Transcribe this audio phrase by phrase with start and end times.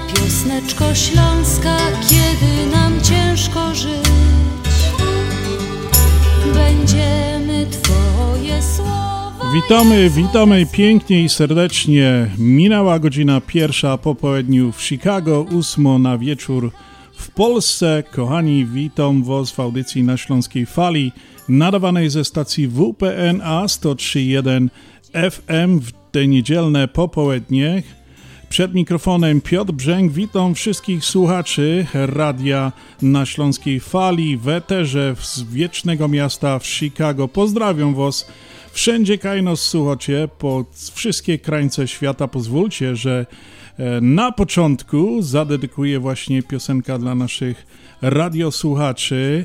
[0.00, 1.76] Piosneczko śląska,
[2.08, 4.08] kiedy nam ciężko żyć,
[6.54, 9.52] będziemy Twoje słowa.
[9.54, 12.30] Witamy, witamy pięknie i serdecznie.
[12.38, 16.72] Minęła godzina pierwsza po południu w Chicago, ósmo na wieczór
[17.12, 18.02] w Polsce.
[18.10, 21.12] Kochani, witam Was w audycji na Śląskiej Fali,
[21.48, 24.68] nadawanej ze stacji WPNA 103.1
[25.30, 27.82] FM w te niedzielne popołudnie.
[28.48, 32.72] Przed mikrofonem Piotr Brzęk, witam wszystkich słuchaczy radia
[33.02, 37.28] na Śląskiej Fali w eterze z wiecznego miasta w Chicago.
[37.28, 38.26] Pozdrawiam Was
[38.72, 42.28] wszędzie, kaj nas słuchacie, po wszystkie krańce świata.
[42.28, 43.26] Pozwólcie, że
[43.78, 47.66] e, na początku zadedykuję właśnie piosenka dla naszych
[48.02, 49.44] radiosłuchaczy,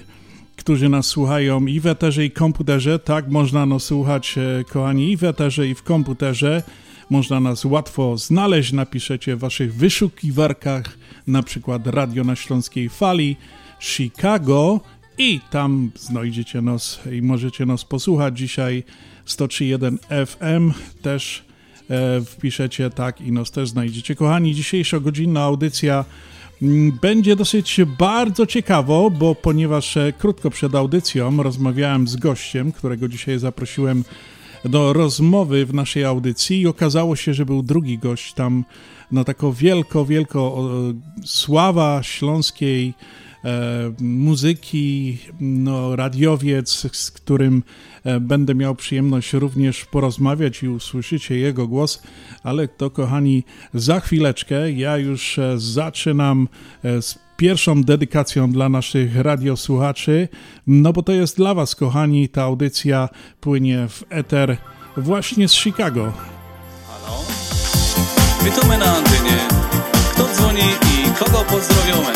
[0.56, 3.00] którzy nas słuchają i w eterze i komputerze.
[3.00, 6.64] Tak, można nas słuchać, e, kochani, i w eterze i w komputerze.
[7.12, 13.36] Można nas łatwo znaleźć, napiszecie w waszych wyszukiwarkach, na przykład Radio na Śląskiej Fali,
[13.80, 14.80] Chicago
[15.18, 18.84] i tam znajdziecie nas i możecie nas posłuchać dzisiaj
[19.28, 21.44] 103.1 FM też
[21.90, 24.16] e, wpiszecie tak i nas też znajdziecie.
[24.16, 26.06] Kochani, dzisiejsza godzinna audycja
[26.62, 33.08] mm, będzie dosyć bardzo ciekawo, bo ponieważ e, krótko przed audycją rozmawiałem z gościem, którego
[33.08, 34.04] dzisiaj zaprosiłem
[34.66, 38.66] do rozmowy w naszej audycji i okazało się, że był drugi gość tam,
[39.12, 40.70] no taką wielko, wielko
[41.26, 42.94] sława śląskiej
[43.46, 47.64] e, muzyki, no radiowiec, z którym
[48.04, 52.04] e, będę miał przyjemność również porozmawiać i usłyszycie jego głos,
[52.44, 54.72] ale to kochani, za chwileczkę.
[54.72, 56.48] Ja już e, zaczynam
[56.84, 60.28] z pierwszą dedykacją dla naszych radiosłuchaczy,
[60.68, 63.10] no bo to jest dla Was, kochani, ta audycja
[63.40, 64.58] płynie w eter
[64.98, 66.14] właśnie z Chicago.
[66.88, 67.18] Halo?
[68.44, 69.38] Witamy na antenie.
[70.14, 72.14] Kto dzwoni i kogo pozdrowiamy?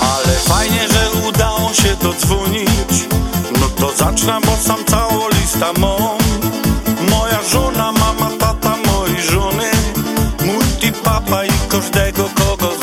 [0.00, 3.08] Ale fajnie, że udało się dodzwonić
[3.60, 6.18] No to zacznę, bo sam całą lista mam
[7.10, 9.70] Moja żona, mama, tata mojej żony
[10.46, 12.77] Mój papa i każdego kogo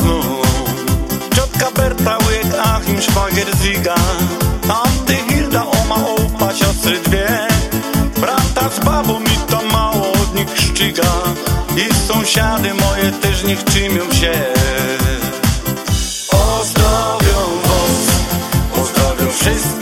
[2.96, 3.94] Achim, szwagier, Ziga.
[4.68, 7.48] Anty, Hilda, oma, opa, siostry dwie.
[8.20, 11.12] Brata z babą i to mało od nich szczyga.
[11.76, 14.32] I sąsiady moje też niech czymią się.
[16.30, 18.06] Pozdrowią was,
[18.74, 19.75] pozdrowią wszystkich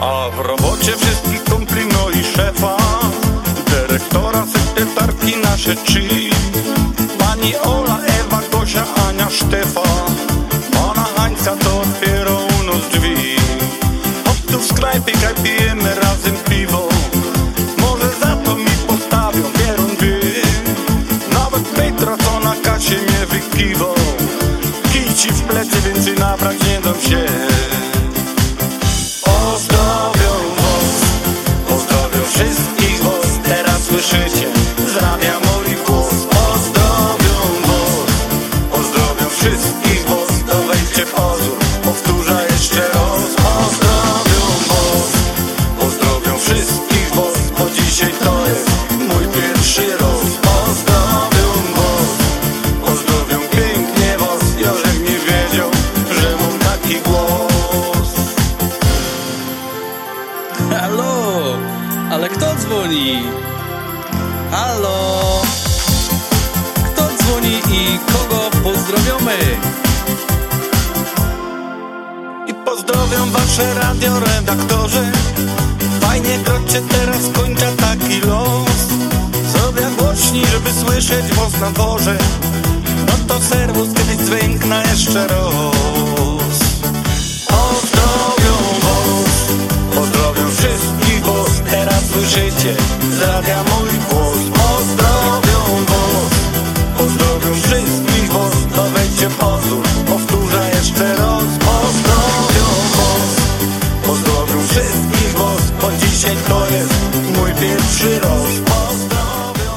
[0.00, 2.76] a w robocie wszystkich kumpli, no i szefa
[3.70, 6.08] Dyrektora, sekretarki nasze trzy.
[7.18, 9.82] Pani Ola, Ewa, Gosia, Ania, Sztefa
[10.72, 13.36] Pana Hańca to otwierał u nas drzwi.
[14.24, 16.88] Hop tu w sklepie, kaj pijemy razem piwo.
[17.78, 20.20] Może za to mi postawią pierun by
[21.32, 23.94] Nawet Petra, co na kasie mnie wykiwał.
[24.92, 27.39] Kij ci w plecy, więcej nabrać nie dam się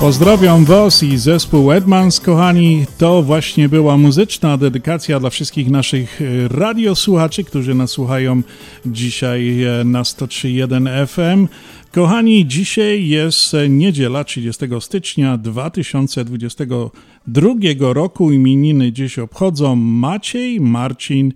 [0.03, 2.85] Pozdrawiam Was i zespół Edmans, kochani.
[2.97, 8.41] To właśnie była muzyczna dedykacja dla wszystkich naszych e, radiosłuchaczy, którzy nas słuchają
[8.85, 11.47] dzisiaj e, na 103.1 FM.
[11.91, 17.49] Kochani, dzisiaj jest niedziela 30 stycznia 2022
[17.79, 18.31] roku.
[18.31, 21.33] Imieniny dziś obchodzą Maciej, Marcin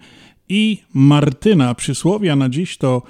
[0.49, 1.75] i Martyna.
[1.75, 3.01] Przysłowia na dziś to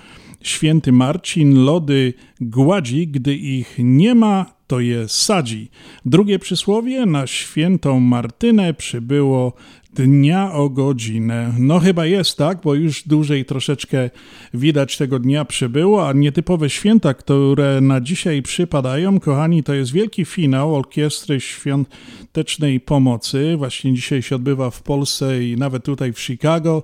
[0.42, 5.70] święty Marcin lody gładzi, gdy ich nie ma, to je sadzi.
[6.06, 9.54] Drugie przysłowie na świętą Martynę przybyło
[9.94, 11.54] dnia o godzinę.
[11.60, 14.10] No chyba jest tak, bo już dłużej troszeczkę
[14.54, 20.26] widać tego dnia przybyło, a nietypowe święta, które na dzisiaj przypadają, kochani, to jest wielki
[20.26, 23.56] finał Orkiestry Świątecznej Pomocy.
[23.58, 26.84] Właśnie dzisiaj się odbywa w Polsce i nawet tutaj w Chicago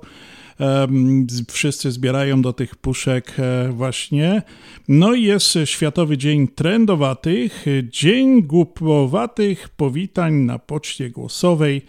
[1.51, 4.41] wszyscy zbierają do tych puszek e, właśnie.
[4.87, 11.81] No i jest Światowy Dzień Trendowatych, Dzień Głupowatych Powitań na Poczcie Głosowej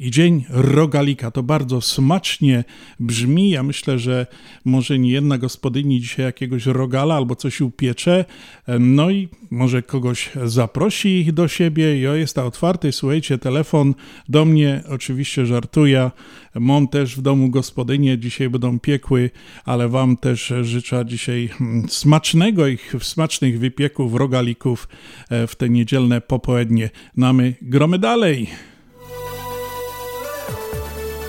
[0.00, 1.30] i Dzień Rogalika.
[1.30, 2.64] To bardzo smacznie
[3.00, 3.50] brzmi.
[3.50, 4.26] Ja myślę, że
[4.64, 8.24] może nie jedna gospodyni dzisiaj jakiegoś rogala albo coś upiecze,
[8.80, 12.00] no i może kogoś zaprosi do siebie.
[12.00, 13.94] Ja jest otwarty, słuchajcie, telefon
[14.28, 16.10] do mnie, oczywiście żartuję.
[16.54, 19.30] Mam też w domu gospodynie, dzisiaj będą piekły,
[19.64, 24.88] ale wam też życzę dzisiaj hmm, smacznego ich, smacznych wypieków, rogalików
[25.30, 26.90] e, w te niedzielne popołudnie.
[27.16, 28.69] Namy gromy dalej.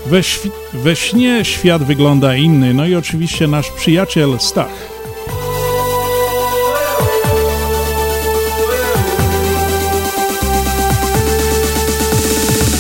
[0.06, 0.22] We,
[0.74, 4.92] we śnie świat wygląda inny, no i oczywiście nasz przyjaciel Stach.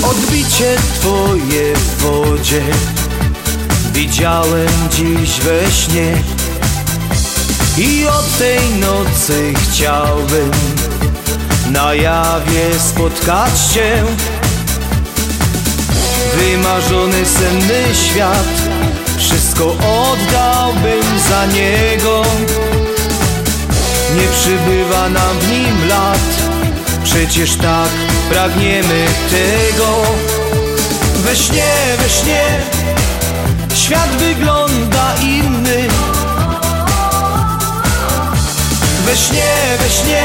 [0.03, 2.61] Odbicie twoje w wodzie
[3.93, 6.13] Widziałem dziś we śnie
[7.77, 10.51] I od tej nocy chciałbym
[11.71, 14.03] Na jawie spotkać cię
[16.37, 18.47] Wymarzony senny świat.
[19.17, 22.23] Wszystko oddałbym za niego.
[24.15, 26.19] Nie przybywa nam w nim lat.
[27.03, 27.89] Przecież tak
[28.29, 30.01] pragniemy tego.
[31.23, 32.43] We śnie, we śnie
[33.75, 35.87] Świat wygląda inny.
[39.05, 40.23] We śnie, we śnie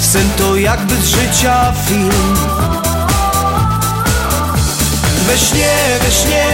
[0.00, 2.36] Sen to jakby z życia film
[5.32, 6.46] we śnie, we śnie.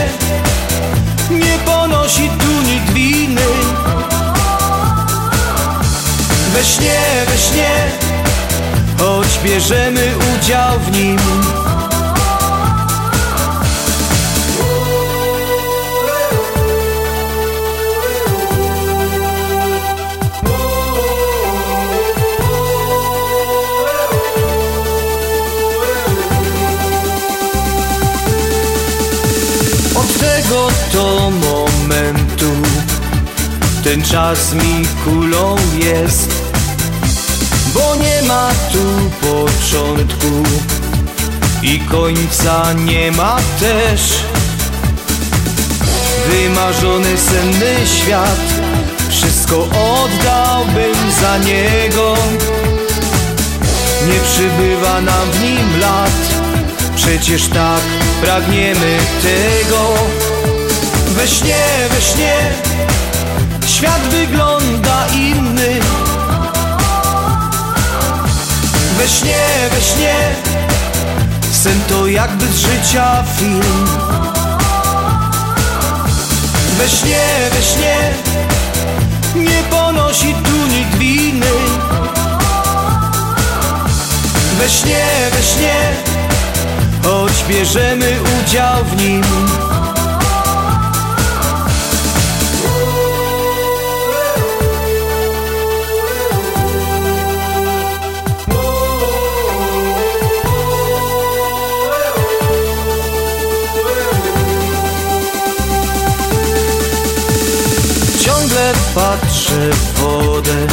[1.30, 3.40] Nie ponosi tu nikt winy.
[6.54, 7.70] We śnie, we śnie.
[8.98, 11.18] Choć bierzemy udział w nim
[30.48, 32.52] tego to momentu.
[33.84, 36.28] Ten czas mi kulą jest
[37.74, 40.42] Bo nie ma tu początku
[41.62, 44.00] I końca nie ma też.
[46.28, 48.46] Wymarzony senny świat
[49.08, 52.14] Wszystko oddałbym za niego.
[54.06, 56.38] Nie przybywa nam w nim lat
[56.96, 57.82] Przecież tak
[58.22, 60.27] pragniemy tego
[61.18, 62.34] We śnie, we śnie.
[63.66, 65.80] Świat wygląda inny.
[68.98, 70.14] We śnie, we śnie.
[71.52, 73.86] Sen to jakby z życia film.
[76.78, 77.98] We śnie, we śnie.
[79.34, 81.52] Nie ponosi tu nikt winy.
[84.58, 85.76] We śnie, we śnie.
[87.02, 89.67] Choć bierzemy udział w nim.
[108.98, 110.66] Patrzę w wodę,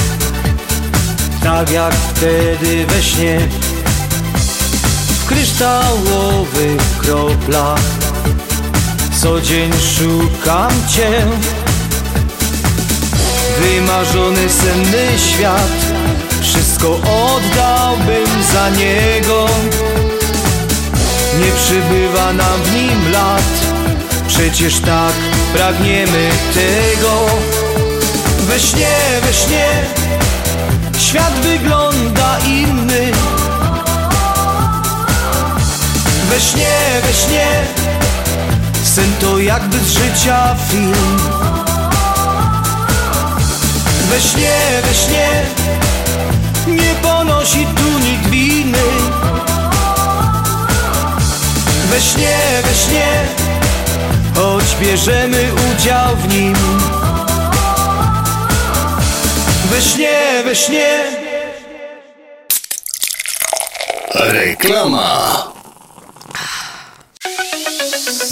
[1.43, 3.39] tak jak wtedy we śnie.
[5.27, 7.79] Kryształowych kroplach
[9.21, 11.11] Co dzień szukam Cię.
[13.61, 15.75] Wymarzony senny świat
[16.41, 19.47] wszystko oddałbym za niego.
[21.39, 23.65] Nie przybywa nam w nim lat
[24.27, 25.13] Przecież tak
[25.53, 27.25] pragniemy tego
[28.47, 29.67] We śnie, we śnie.
[30.99, 33.11] Świat wygląda inny.
[36.29, 37.47] We śnie, we śnie.
[38.83, 41.17] Sen to jakby z życia film.
[44.09, 45.29] We śnie, we śnie.
[46.67, 48.87] Nie ponosi tu nikt winy.
[51.91, 53.07] We śnie, we śnie.
[54.35, 56.55] Choć bierzemy udział w nim
[59.71, 61.05] We śnie, we śnie
[64.15, 65.54] Reklama.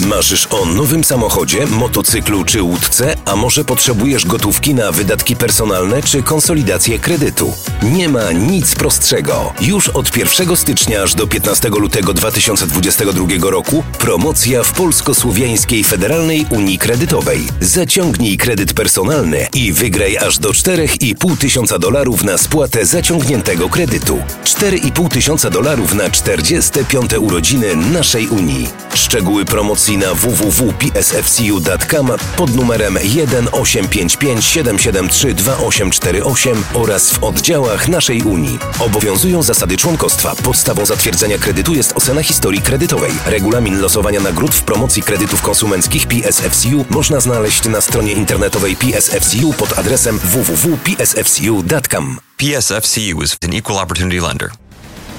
[0.04, 6.22] Marzysz o nowym samochodzie, motocyklu czy łódce, a może potrzebujesz gotówki na wydatki personalne czy
[6.22, 7.54] konsolidację kredytu?
[7.82, 9.52] Nie ma nic prostszego.
[9.60, 16.78] Już od 1 stycznia aż do 15 lutego 2022 roku promocja w Polsko-Słowiańskiej Federalnej Unii
[16.78, 17.40] Kredytowej.
[17.60, 24.18] Zaciągnij kredyt personalny i wygraj aż do 4,5 tysiąca dolarów na spłatę zaciągniętego kredytu.
[24.44, 28.68] 4,5 tysiąca dolarów na 45 urodziny naszej Unii.
[28.94, 38.58] Szczegóły promocji na www.psfcu.com pod numerem 1855 773 2848 oraz w oddziałach naszej Unii.
[38.78, 40.36] Obowiązują zasady członkostwa.
[40.36, 43.12] Podstawą zatwierdzenia kredytu jest ocena historii kredytowej.
[43.26, 49.78] Regulamin losowania nagród w promocji kredytów konsumenckich PSFCU można znaleźć na stronie internetowej PSFCU pod
[49.78, 52.18] adresem www.psfcu.com.
[52.36, 54.50] PSFCU is an equal opportunity lender.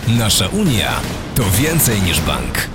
[0.08, 1.00] Nasza Unia
[1.36, 2.75] to więcej niż bank.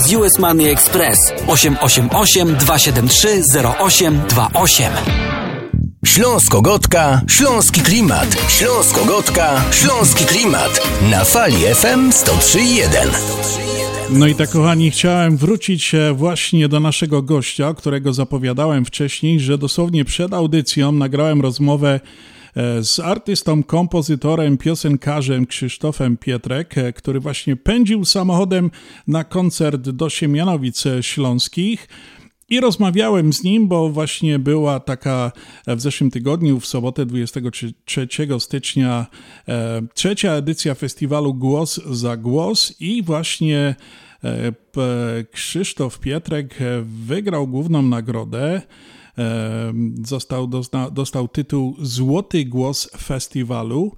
[0.09, 3.43] US Money Express 888 273
[3.79, 4.93] 0828.
[6.05, 8.35] Śląsko-Gotka, Śląski Klimat.
[8.49, 10.87] Śląsko-Gotka, Śląski Klimat.
[11.11, 13.09] Na fali FM 103.1.
[14.09, 19.57] No i tak, kochani, chciałem wrócić e, właśnie do naszego gościa, którego zapowiadałem wcześniej, że
[19.57, 21.99] dosłownie przed audycją nagrałem rozmowę
[22.81, 28.71] z artystą, kompozytorem, piosenkarzem Krzysztofem Pietrek, e, który właśnie pędził samochodem
[29.07, 31.87] na koncert do Siemianowic Śląskich.
[32.49, 35.31] I rozmawiałem z nim, bo właśnie była taka
[35.67, 39.07] w zeszłym tygodniu, w sobotę 23 stycznia,
[39.47, 43.75] e, trzecia edycja festiwalu Głos za Głos i właśnie
[44.23, 48.61] e, Krzysztof Pietrek wygrał główną nagrodę.
[50.03, 53.91] Został, dozna, dostał tytuł Złoty Głos Festiwalu.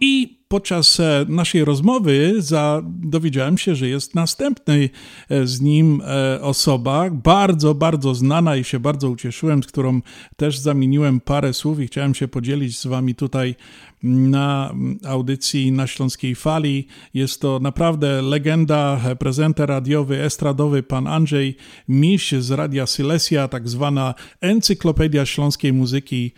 [0.00, 4.90] I podczas e, naszej rozmowy za, dowiedziałem się, że jest następny
[5.28, 10.00] e, z nim e, osoba, bardzo, bardzo znana i się bardzo ucieszyłem, z którą
[10.36, 13.54] też zamieniłem parę słów i chciałem się podzielić z wami tutaj
[14.02, 14.74] na
[15.06, 16.86] audycji na Śląskiej Fali.
[17.14, 21.56] Jest to naprawdę legenda, prezenter radiowy, estradowy, pan Andrzej
[21.88, 26.32] Miś z Radia Silesia, tak zwana encyklopedia śląskiej muzyki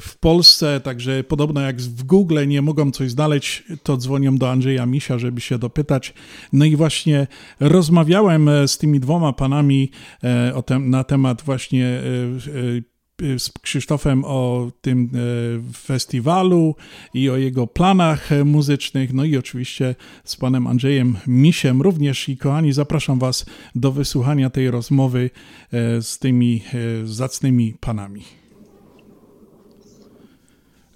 [0.00, 4.86] w Polsce, także podobno jak w Google nie mogą coś znaleźć, to dzwonią do Andrzeja
[4.86, 6.14] Misia, żeby się dopytać.
[6.52, 7.26] No i właśnie
[7.60, 9.90] rozmawiałem z tymi dwoma panami
[10.66, 12.00] tem, na temat właśnie
[13.38, 15.10] z Krzysztofem o tym
[15.76, 16.74] festiwalu
[17.14, 22.28] i o jego planach muzycznych, no i oczywiście z panem Andrzejem Misiem również.
[22.28, 25.30] I kochani, zapraszam was do wysłuchania tej rozmowy
[26.00, 26.62] z tymi
[27.04, 28.41] zacnymi panami.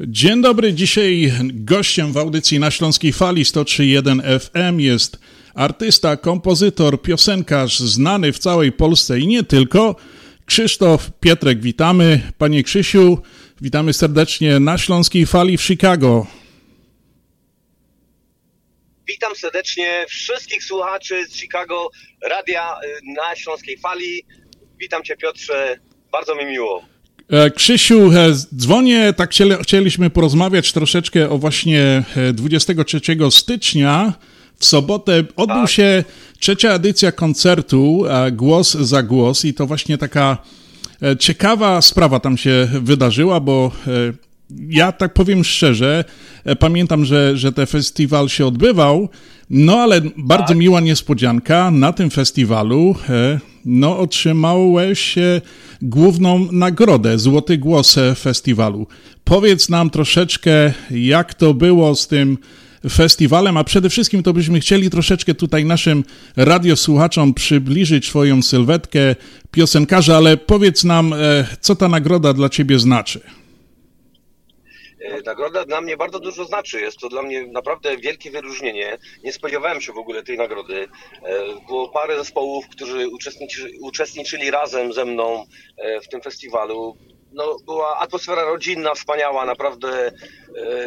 [0.01, 5.19] Dzień dobry, dzisiaj gościem w audycji na Śląskiej Fali 103.1 FM jest
[5.55, 9.97] artysta, kompozytor, piosenkarz znany w całej Polsce i nie tylko,
[10.47, 11.61] Krzysztof Pietrek.
[11.61, 12.33] Witamy.
[12.39, 13.19] Panie Krzysiu,
[13.61, 16.27] witamy serdecznie na Śląskiej Fali w Chicago.
[19.09, 21.91] Witam serdecznie wszystkich słuchaczy z Chicago,
[22.29, 22.75] radia
[23.17, 24.25] na Śląskiej Fali.
[24.79, 25.79] Witam Cię Piotrze,
[26.13, 26.96] bardzo mi miło.
[27.55, 28.11] Krzysiu,
[28.57, 29.31] dzwonię, tak
[29.63, 34.13] chcieliśmy porozmawiać troszeczkę o właśnie 23 stycznia.
[34.59, 35.71] W sobotę odbył tak.
[35.71, 36.05] się
[36.39, 40.39] trzecia edycja koncertu Głos za Głos i to właśnie taka
[41.19, 43.73] ciekawa sprawa tam się wydarzyła, bo
[44.51, 46.05] ja tak powiem szczerze,
[46.45, 49.09] e, pamiętam, że, że ten festiwal się odbywał,
[49.51, 50.57] no ale bardzo Tak.
[50.57, 55.41] miła niespodzianka, na tym festiwalu e, no, otrzymałeś e,
[55.83, 58.87] główną nagrodę, Złoty Głos festiwalu.
[59.25, 62.39] Powiedz nam troszeczkę, jak to było z tym
[62.91, 66.05] festiwalem, a przede wszystkim to byśmy chcieli troszeczkę tutaj naszym
[66.37, 69.17] radiosłuchaczom przybliżyć Twoją sylwetkę
[69.51, 71.15] piosenkarza, ale powiedz nam,
[71.61, 73.21] co ta nagroda dla Ciebie znaczy.
[75.07, 76.81] E, Nagroda dla mnie bardzo dużo znaczy.
[76.81, 78.99] Jest to dla mnie naprawdę wielkie wyróżnienie.
[79.25, 80.89] Nie spodziewałem się w ogóle tej nagrody.
[81.23, 85.45] E, Było parę zespołów, którzy uczestniczy, uczestniczyli razem ze mną
[85.77, 86.97] e, w tym festiwalu.
[87.33, 90.13] No, była atmosfera rodzinna, wspaniała, naprawdę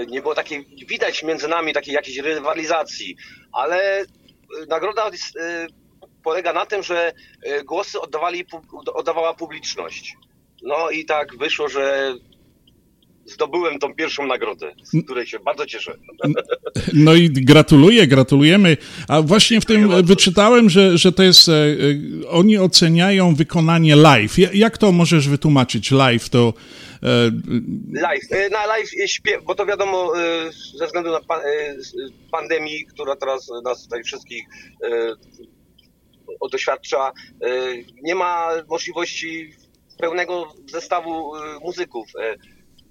[0.07, 3.15] nie było takiej, widać między nami takiej jakiejś rywalizacji,
[3.51, 4.05] ale
[4.67, 5.11] nagroda
[6.23, 7.13] polega na tym, że
[7.65, 8.45] głosy oddawali,
[8.93, 10.15] oddawała publiczność.
[10.61, 12.13] No i tak wyszło, że
[13.33, 15.93] zdobyłem tą pierwszą nagrodę, z której się bardzo cieszę.
[16.93, 18.77] No i gratuluję, gratulujemy.
[19.07, 24.37] A właśnie w tym wyczytałem, że, że to jest, e, e, oni oceniają wykonanie live.
[24.39, 26.29] Ja- Jak to możesz wytłumaczyć live?
[26.29, 26.53] To
[27.03, 27.07] e,
[28.01, 30.11] Live, na live śpiew, bo to wiadomo
[30.77, 31.93] ze względu na pa, s-
[32.31, 34.43] pandemii, która teraz nas tutaj wszystkich
[36.51, 37.11] doświadcza,
[38.03, 39.53] nie ma możliwości
[39.97, 41.31] pełnego zestawu
[41.63, 42.07] muzyków.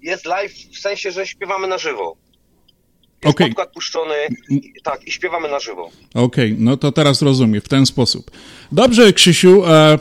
[0.01, 2.17] Jest live w sensie, że śpiewamy na żywo.
[3.23, 3.47] Jest Okej.
[3.47, 4.13] podkład puszczony,
[4.83, 5.89] tak, i śpiewamy na żywo.
[6.13, 8.31] Okej, no to teraz rozumiem, w ten sposób.
[8.71, 9.97] Dobrze, Krzysiu, e, e,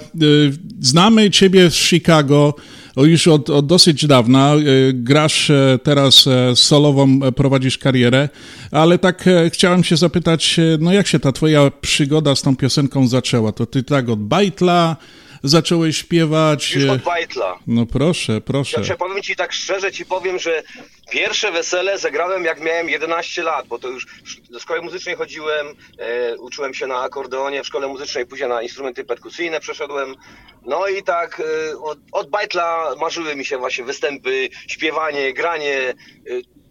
[0.81, 2.55] znamy Ciebie z Chicago
[2.99, 4.55] o, już od, od dosyć dawna.
[4.55, 4.59] E,
[4.93, 8.29] grasz e, teraz e, solową, e, prowadzisz karierę,
[8.71, 13.53] ale tak chciałem się zapytać, no jak się ta Twoja przygoda z tą piosenką zaczęła?
[13.53, 14.97] To Ty tak od bajtla
[15.43, 16.75] zacząłeś śpiewać?
[16.75, 17.59] Już e, od Bajtla.
[17.67, 18.77] No proszę, proszę.
[18.77, 20.63] Znaczy, powiem ci tak szczerze, ci powiem, że
[21.11, 24.07] pierwsze wesele zagrałem jak miałem 11 lat, bo to już
[24.51, 25.67] do szkoły muzycznej chodziłem,
[25.99, 30.15] e, uczyłem się na akordeonie w szkole muzycznej, później na instrumenty perkusyjne przeszedłem.
[30.67, 35.79] No i tak e, od, od bajtla marzyły mi się właśnie występy, śpiewanie, granie.
[35.79, 35.95] E,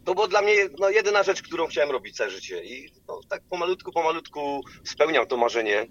[0.05, 2.63] to było dla mnie no, jedyna rzecz, którą chciałem robić całe życie.
[2.63, 5.85] I no, tak pomalutku, pomalutku spełniam to marzenie.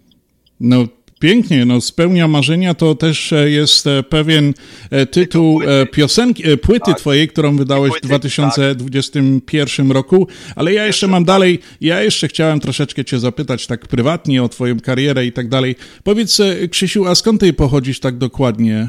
[0.60, 0.76] No
[1.20, 4.54] pięknie, no spełnia marzenia to też e, jest e, pewien
[4.90, 5.60] e, tytuł
[5.92, 12.28] piosenki, płyty twojej, którą wydałeś w 2021 roku, ale ja jeszcze mam dalej, ja jeszcze
[12.28, 15.76] chciałem troszeczkę cię zapytać tak prywatnie o twoją karierę i tak dalej.
[16.04, 16.38] Powiedz
[16.70, 18.88] Krzysiu, a skąd ty pochodzisz tak dokładnie?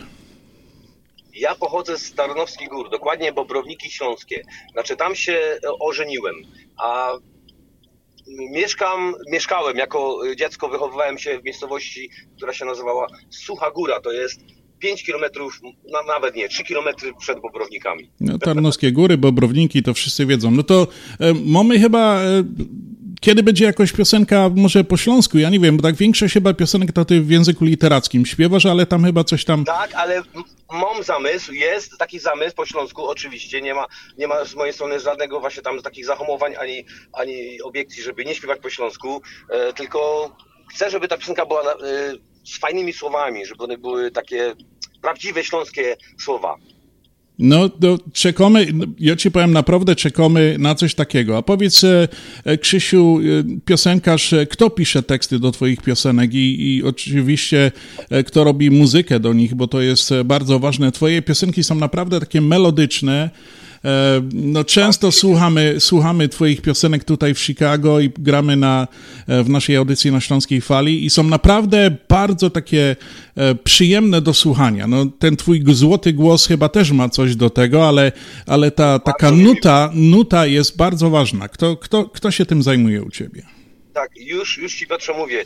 [1.35, 4.43] Ja pochodzę z Tarnowskich Gór, dokładnie Bobrowniki Śląskie.
[4.73, 5.39] Znaczy tam się
[5.79, 6.35] ożeniłem,
[6.77, 7.11] a
[8.27, 13.99] mieszkam, mieszkałem jako dziecko, wychowywałem się w miejscowości, która się nazywała Sucha Góra.
[13.99, 14.41] To jest
[14.79, 15.59] 5 kilometrów,
[15.91, 18.09] na, nawet nie, 3 kilometry przed Bobrownikami.
[18.19, 20.51] No, Tarnowskie Góry, Bobrowniki, to wszyscy wiedzą.
[20.51, 20.87] No to
[21.19, 22.21] e, mamy chyba...
[22.21, 22.43] E,
[23.19, 26.91] kiedy będzie jakaś piosenka, może po śląsku, ja nie wiem, bo tak większość chyba piosenek
[26.91, 29.65] to ty w języku literackim śpiewasz, ale tam chyba coś tam...
[29.65, 30.21] Tak, ale
[30.71, 33.85] mam zamysł, jest taki zamysł po śląsku, oczywiście, nie ma,
[34.17, 38.35] nie ma z mojej strony żadnego właśnie tam takich zahamowań ani, ani obiekcji, żeby nie
[38.35, 40.31] śpiewać po śląsku, e, tylko
[40.73, 41.75] chcę, żeby ta piosenka była e,
[42.45, 44.55] z fajnymi słowami, żeby one były takie
[45.01, 46.55] prawdziwe śląskie słowa.
[47.39, 51.37] No, to czekamy, no, ja ci powiem, naprawdę czekamy na coś takiego.
[51.37, 52.07] A powiedz, e,
[52.45, 57.71] e, Krzysiu, e, piosenkarz, kto pisze teksty do twoich piosenek i, i oczywiście
[58.25, 60.91] kto robi muzykę do nich, bo to jest bardzo ważne.
[60.91, 63.29] Twoje piosenki są naprawdę takie melodyczne.
[63.85, 68.87] E, No, często słuchamy, słuchamy Twoich piosenek tutaj w Chicago i gramy na,
[69.27, 72.95] e, w naszej audycji na Śląskiej Fali i są naprawdę bardzo takie
[73.35, 74.87] e, przyjemne do słuchania.
[74.87, 78.11] No, ten Twój złoty głos chyba też ma coś do tego, ale,
[78.47, 81.47] ale ta taka nuta, nuta jest bardzo ważna.
[81.47, 83.41] Kto, kto, kto się tym zajmuje u Ciebie?
[83.93, 85.45] Tak, już, już ci Piotrze mówię.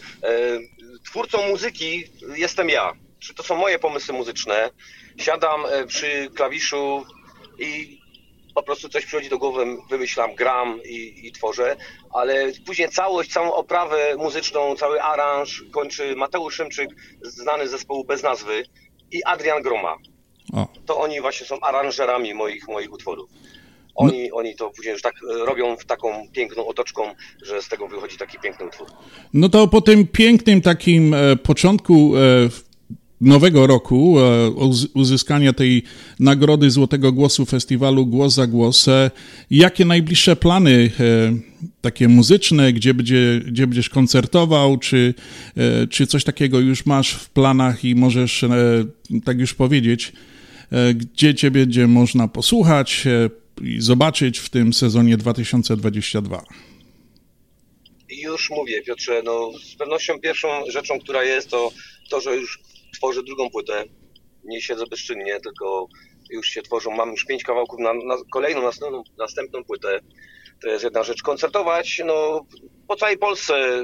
[1.05, 2.03] Twórcą muzyki
[2.35, 2.91] jestem ja.
[3.19, 4.69] Czy to są moje pomysły muzyczne?
[5.17, 7.05] Siadam przy klawiszu
[7.59, 8.00] i
[8.55, 11.75] po prostu coś przychodzi do głowy, wymyślam, gram i, i tworzę,
[12.13, 16.89] ale później całość, całą oprawę muzyczną, cały aranż kończy Mateusz Szymczyk,
[17.21, 18.63] znany z zespołu bez nazwy
[19.11, 19.95] i Adrian Groma.
[20.53, 20.67] O.
[20.85, 23.29] To oni właśnie są aranżerami moich, moich utworów.
[23.95, 27.87] Oni, oni to później już tak e, robią w taką piękną otoczką, że z tego
[27.87, 28.87] wychodzi taki piękny utwór.
[29.33, 32.70] No to po tym pięknym takim e, początku e, w-
[33.21, 35.84] nowego roku, e, uz- uzyskania tej
[36.19, 38.86] nagrody Złotego Głosu Festiwalu Głos za Głos,
[39.51, 41.34] jakie najbliższe plany e,
[41.81, 45.13] takie muzyczne, gdzie, będzie, gdzie będziesz koncertował, czy,
[45.57, 48.45] e, czy coś takiego już masz w planach i możesz
[49.25, 50.12] tak już powiedzieć,
[50.95, 53.07] gdzie cię będzie można posłuchać,
[53.62, 56.43] i zobaczyć w tym sezonie 2022?
[58.10, 61.71] Już mówię, Piotrze, no z pewnością pierwszą rzeczą, która jest, to
[62.10, 62.60] to, że już
[63.01, 63.83] tworzę drugą płytę.
[64.43, 65.87] Nie siedzę bezczynnie, tylko
[66.29, 66.91] już się tworzą.
[66.91, 69.99] Mam już pięć kawałków na, na kolejną, następną, następną płytę.
[70.61, 71.21] To jest jedna rzecz.
[71.23, 72.45] Koncertować, no
[72.87, 73.83] po całej Polsce y,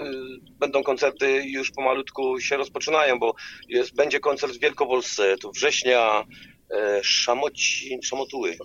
[0.60, 3.34] będą koncerty już pomalutku się rozpoczynają, bo
[3.70, 6.24] jest, będzie koncert w Wielkopolsce, tu września,
[6.72, 8.58] e, Szamoci, Szamotuły,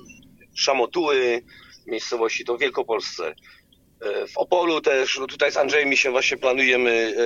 [0.55, 1.43] Szamotuły,
[1.87, 3.35] miejscowości, to w Wielkopolsce.
[4.03, 7.23] E, W Opolu też, no tutaj z Andrzejem się właśnie planujemy e,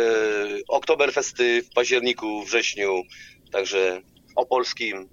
[0.68, 3.02] Oktoberfesty w październiku, wrześniu,
[3.52, 4.02] także
[4.36, 5.08] Opolskim.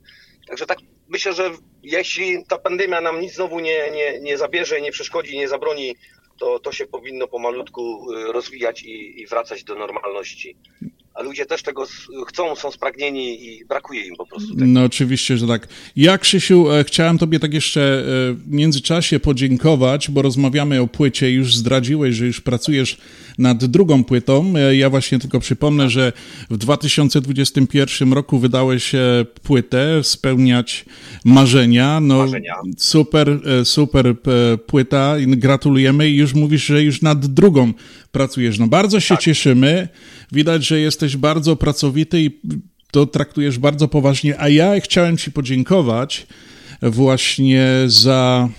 [0.48, 1.52] Także tak myślę, że
[1.84, 5.96] jeśli ta pandemia nam nic znowu nie, nie, nie zabierze, nie przeszkodzi, nie zabroni,
[6.40, 10.58] to, to się powinno pomalutku e, rozwijać i, i wracać do normalności.
[11.24, 11.86] A ludzie też tego
[12.28, 14.54] chcą, są spragnieni i brakuje im po prostu.
[14.58, 15.68] No oczywiście, że tak.
[15.96, 21.32] Ja, Krzysiu, e, chciałem Tobie tak jeszcze e, w międzyczasie podziękować, bo rozmawiamy o płycie,
[21.32, 22.98] już zdradziłeś, że już pracujesz
[23.38, 24.54] nad drugą płytą.
[24.58, 26.14] E, Ja właśnie tylko przypomnę, że
[26.50, 28.92] w 2021 roku wydałeś
[29.44, 30.86] płytę Spełniać
[31.26, 32.00] Marzenia.
[32.00, 32.56] No, Marzenia.
[32.78, 34.16] Super, super
[34.68, 35.20] płyta.
[35.20, 37.74] i Gratulujemy i już mówisz, że już nad drugą
[38.12, 38.60] pracujesz.
[38.60, 39.88] No bardzo się cieszymy.
[40.34, 42.32] Widać, że jesteś bardzo pracowity i
[42.92, 46.28] to traktujesz bardzo poważnie, a ja chciałem Ci podziękować
[46.82, 48.50] właśnie za.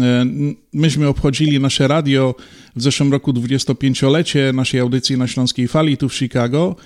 [0.00, 0.26] e,
[0.72, 2.34] Myśmy obchodzili nasze radio
[2.76, 6.76] w zeszłym roku 25-lecie naszej audycji na Śląskiej Fali tu w Chicago.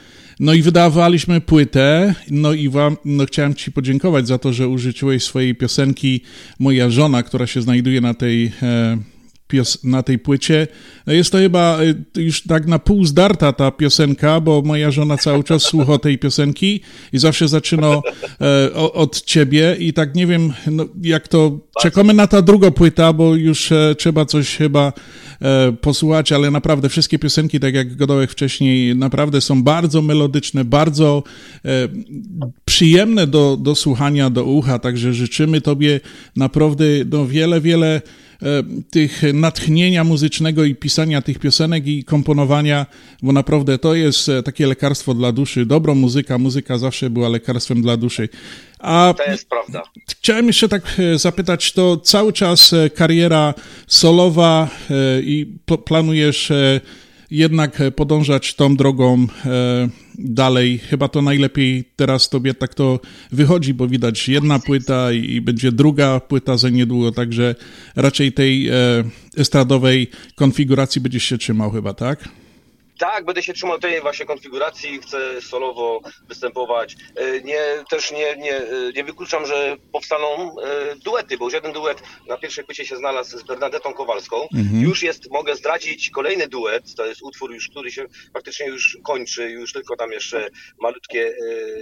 [0.40, 5.24] No i wydawaliśmy płytę, no i wam, no chciałem Ci podziękować za to, że użyczyłeś
[5.24, 6.20] swojej piosenki
[6.58, 8.98] Moja żona, która się znajduje na tej e,
[9.54, 10.66] pios- na tej płycie.
[11.06, 11.78] Jest to chyba
[12.16, 16.18] y, już tak na pół zdarta ta piosenka, bo moja żona cały czas słucha tej
[16.18, 16.80] piosenki
[17.12, 18.00] i zawsze zaczyna
[18.40, 21.58] e, od ciebie i tak nie wiem, no, jak to...
[21.82, 24.92] Czekamy na ta druga płyta, bo już e, trzeba coś chyba
[25.42, 31.22] e, posłuchać, ale naprawdę wszystkie piosenki, tak jak gadałem wcześniej, naprawdę są bardzo melodyczne, bardzo
[32.64, 36.00] przyjemne do, do słuchania, do ucha, także życzymy Tobie
[36.36, 38.02] naprawdę no, wiele, wiele
[38.90, 42.86] tych natchnienia muzycznego i pisania tych piosenek i komponowania,
[43.22, 45.66] bo naprawdę to jest e, takie lekarstwo dla duszy.
[45.66, 48.28] Dobra muzyka, muzyka zawsze była lekarstwem dla duszy.
[48.78, 49.82] A To jest prawda.
[50.10, 53.54] Chciałem jeszcze tak e, zapytać, to cały czas e, kariera
[53.86, 56.80] solowa e, i pl- planujesz e,
[57.30, 60.78] jednak e, podążać tą drogą e, dalej.
[60.78, 63.00] Chyba to najlepiej teraz tobie tak to
[63.32, 67.54] wychodzi, bo widać jedna płyta i będzie druga płyta za niedługo, także
[67.96, 68.72] raczej tej e,
[69.36, 72.28] estradowej konfiguracji będziesz się trzymał chyba, tak?
[72.98, 76.96] Tak, będę się trzymał tej właśnie konfiguracji, chcę solowo występować.
[77.16, 81.72] E, Nie, też nie, nie, e, nie wykluczam, że powstaną e, duety, bo już jeden
[81.72, 84.48] duet na pierwszej płycie się znalazł z Bernadetą Kowalską.
[84.54, 84.82] Mhm.
[84.82, 89.50] Już jest, mogę zdradzić kolejny duet, to jest utwór już, który się praktycznie już kończy,
[89.50, 90.48] już tylko tam jeszcze
[90.80, 91.34] malutkie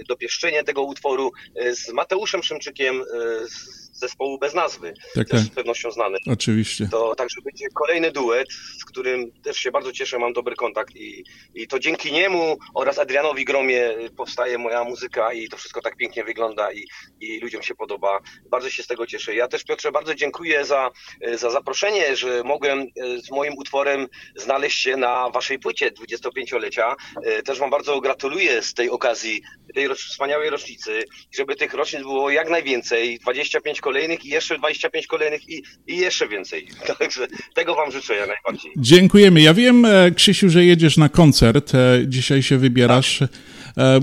[0.07, 1.31] dopieszczenie tego utworu
[1.73, 3.03] z Mateuszem Szymczykiem
[3.47, 5.51] z zespołu bez nazwy, Tak, też tak.
[5.51, 6.17] z pewnością znany.
[6.31, 6.87] Oczywiście.
[6.91, 8.47] To także będzie kolejny duet,
[8.81, 12.99] z którym też się bardzo cieszę, mam dobry kontakt i, i to dzięki niemu oraz
[12.99, 16.85] Adrianowi Gromie powstaje moja muzyka i to wszystko tak pięknie wygląda i,
[17.19, 18.19] i ludziom się podoba.
[18.49, 19.35] Bardzo się z tego cieszę.
[19.35, 20.89] Ja też Piotrze bardzo dziękuję za,
[21.33, 22.85] za zaproszenie, że mogłem e,
[23.21, 26.95] z moim utworem znaleźć się na waszej płycie 25-lecia.
[27.23, 29.41] E, Też wam bardzo gratuluję z tej okazji,
[29.75, 33.92] tej wspaniałej rocznicy, żeby tych rocznic było jak najwięcej, 25 kolejnych
[34.25, 36.67] i jeszcze 25 kolejnych i, i jeszcze więcej.
[36.99, 38.71] Także tego wam życzę ja najbardziej.
[38.77, 39.41] Dziękujemy.
[39.41, 41.75] Ja wiem, e, Krzysiu, że jedziesz na koncert.
[41.75, 43.21] e, Dzisiaj się wybierasz.
[43.21, 43.27] E,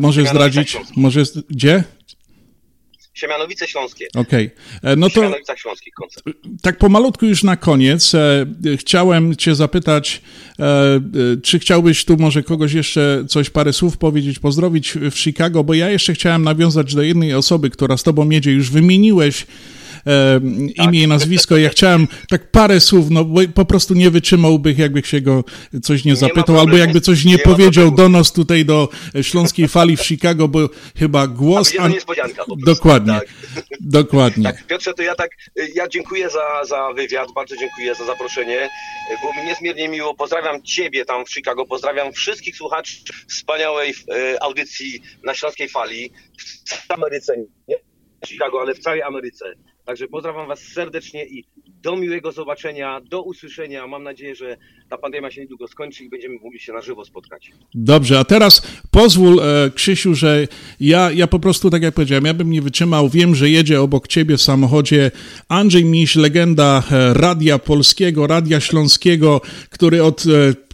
[0.01, 1.85] Może Siemianowice zdradzić, może, gdzie?
[3.15, 4.07] Siemianowice Śląskie.
[4.15, 4.51] Okej.
[4.83, 6.27] E, No to Śląskich koncert.
[6.63, 8.15] tak pomalutku już na koniec.
[8.15, 10.23] e, Chciałem cię zapytać,
[10.59, 11.01] e, e,
[11.43, 15.91] czy chciałbyś tu może kogoś jeszcze coś, parę słów powiedzieć, pozdrowić w Chicago, bo ja
[15.91, 18.53] jeszcze chciałem nawiązać do jednej osoby, która z tobą jedzie.
[18.53, 19.47] Już wymieniłeś e,
[20.87, 21.57] imię i nazwisko.
[21.57, 25.45] Ja chciałem tak parę słów, no bo po prostu nie wytrzymałbym, jakby się go
[25.83, 26.61] coś nie zapytał, problemu.
[26.69, 28.89] albo jakby coś nie, Nie powiedział do nas tutaj do
[29.23, 31.73] Śląskiej Fali w Chicago, bo chyba głos...
[31.73, 32.65] To an- niespodzianka po prostu.
[32.67, 33.29] Dokładnie, Tak.
[33.81, 34.45] dokładnie.
[34.45, 35.31] Tak, Piotrze, to ja tak,
[35.75, 38.69] ja dziękuję za, za wywiad, bardzo dziękuję za zaproszenie.
[39.21, 40.15] Było mi niezmiernie miło.
[40.15, 42.97] Pozdrawiam Ciebie tam w Chicago, pozdrawiam wszystkich słuchaczy
[43.29, 46.11] wspaniałej y, audycji na Śląskiej Fali
[46.89, 47.37] w Ameryce,
[47.69, 47.77] nie
[48.25, 49.45] w Chicago, ale w całej Ameryce.
[49.91, 51.45] Także pozdrawiam Was serdecznie i
[51.83, 53.87] do miłego zobaczenia, do usłyszenia.
[53.87, 54.57] Mam nadzieję, że
[54.89, 57.51] ta pandemia się niedługo skończy i będziemy mogli się na żywo spotkać.
[57.75, 60.49] Dobrze, a teraz pozwól, e, Krzysiu, że
[60.81, 63.09] ja, ja po prostu, tak jak powiedziałem, ja bym nie wytrzymał.
[63.09, 65.11] Wiem, że jedzie obok ciebie w samochodzie
[65.49, 70.70] Andrzej Miś, legenda e, Radia Polskiego, Radia Śląskiego, który od e,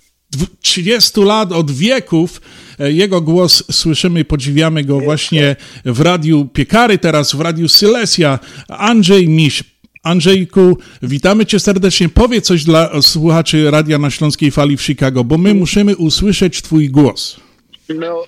[0.61, 2.41] 30 lat, od wieków
[2.79, 8.39] e, jego głos słyszymy, podziwiamy go właśnie w Radiu Piekary, teraz w Radiu Sylesia.
[8.69, 9.65] Andrzej Miś.
[10.03, 12.09] Andrzejku, witamy cię serdecznie.
[12.09, 16.91] Powiedz coś dla słuchaczy Radia na Śląskiej Fali w Chicago, bo my musimy usłyszeć twój
[16.91, 17.41] głos.
[17.89, 18.25] No,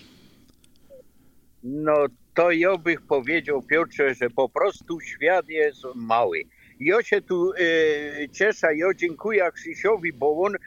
[1.63, 1.95] no
[2.35, 6.45] to ja bych powiedział, Piotrze, że po prostu świat jest mały.
[6.81, 10.59] Ja się tu e, cieszę, ja dziękuję Krzysiowi, bo on, e,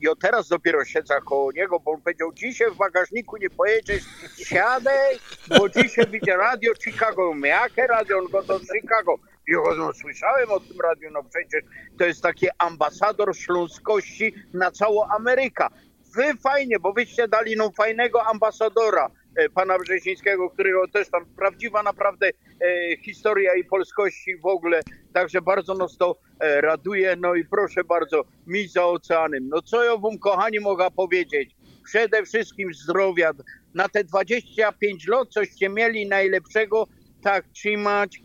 [0.00, 4.04] ja teraz dopiero siedzę koło niego, bo on powiedział, dzisiaj w bagażniku nie pojedziesz,
[4.36, 5.18] siadaj,
[5.58, 7.32] bo dzisiaj widzę radio Chicago.
[7.44, 8.18] Jakie radio?
[8.18, 9.18] On go do Chicago.
[9.48, 11.62] Ja no, słyszałem o tym radiu, no przecież
[11.98, 15.66] to jest taki ambasador śląskości na całą Amerykę.
[16.14, 19.10] Wy fajnie, bo wyście dali nam fajnego ambasadora
[19.54, 24.80] pana Brzezińskiego, którego też tam prawdziwa naprawdę e, historia i polskości w ogóle.
[25.12, 27.16] Także bardzo nas to e, raduje.
[27.16, 29.48] No i proszę bardzo, mi za oceanem.
[29.48, 31.56] No co ja wam kochani mogę powiedzieć?
[31.84, 33.32] Przede wszystkim zdrowia.
[33.74, 36.86] Na te 25 lat coście mieli najlepszego,
[37.22, 38.20] tak trzymać.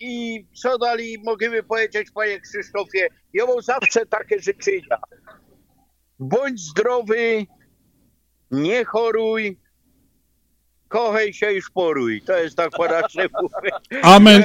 [0.00, 3.08] I co dalej możemy powiedzieć, panie Krzysztofie?
[3.32, 4.98] Ja mam zawsze takie życzenia.
[6.18, 7.46] Bądź zdrowy,
[8.50, 9.58] nie choruj,
[10.92, 12.22] kochaj się i szporuj.
[12.22, 13.50] To jest tak naszemu.
[14.02, 14.44] Amen.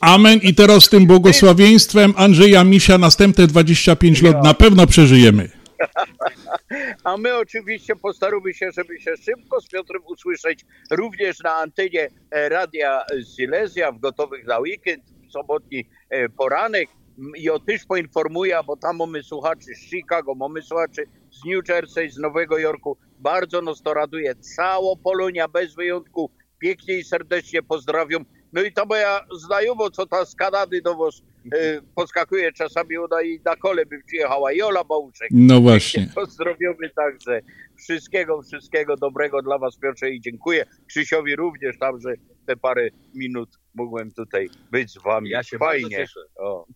[0.00, 0.38] Amen.
[0.42, 5.48] I teraz z tym błogosławieństwem Andrzeja Misia następne 25 lat na pewno przeżyjemy.
[7.04, 12.48] A my oczywiście postaramy się, żeby się szybko z Piotrem usłyszeć również na antenie e,
[12.48, 13.00] Radia
[13.36, 16.88] Silesia w gotowych na weekend, w sobotni e, poranek.
[17.18, 22.10] M, Ja też poinformuję, bo tam mamy słuchaczy z Chicago, mamy słuchaczy z New Jersey,
[22.10, 22.96] z Nowego Jorku.
[23.18, 24.34] Bardzo nas to raduje.
[24.34, 28.24] Cała Polonia bez wyjątku pięknie i serdecznie pozdrawiam.
[28.52, 31.22] No i ta moja znajoma, co ta z Kanady do was
[31.54, 35.28] e, podskakuje czasami, ona i na kole by przyjechała, Jola Bałuszek.
[35.30, 36.08] No właśnie.
[36.14, 37.40] Pozdrowiamy także.
[37.76, 40.66] Wszystkiego, wszystkiego dobrego dla Was, Piotrze, i dziękuję.
[40.86, 42.14] Krzysiowi również tam, że
[42.46, 45.30] te parę minut mogłem tutaj być z Wami.
[45.30, 45.96] Ja się bardzo Fajnie.
[45.96, 46.20] cieszę.
[46.36, 46.66] O.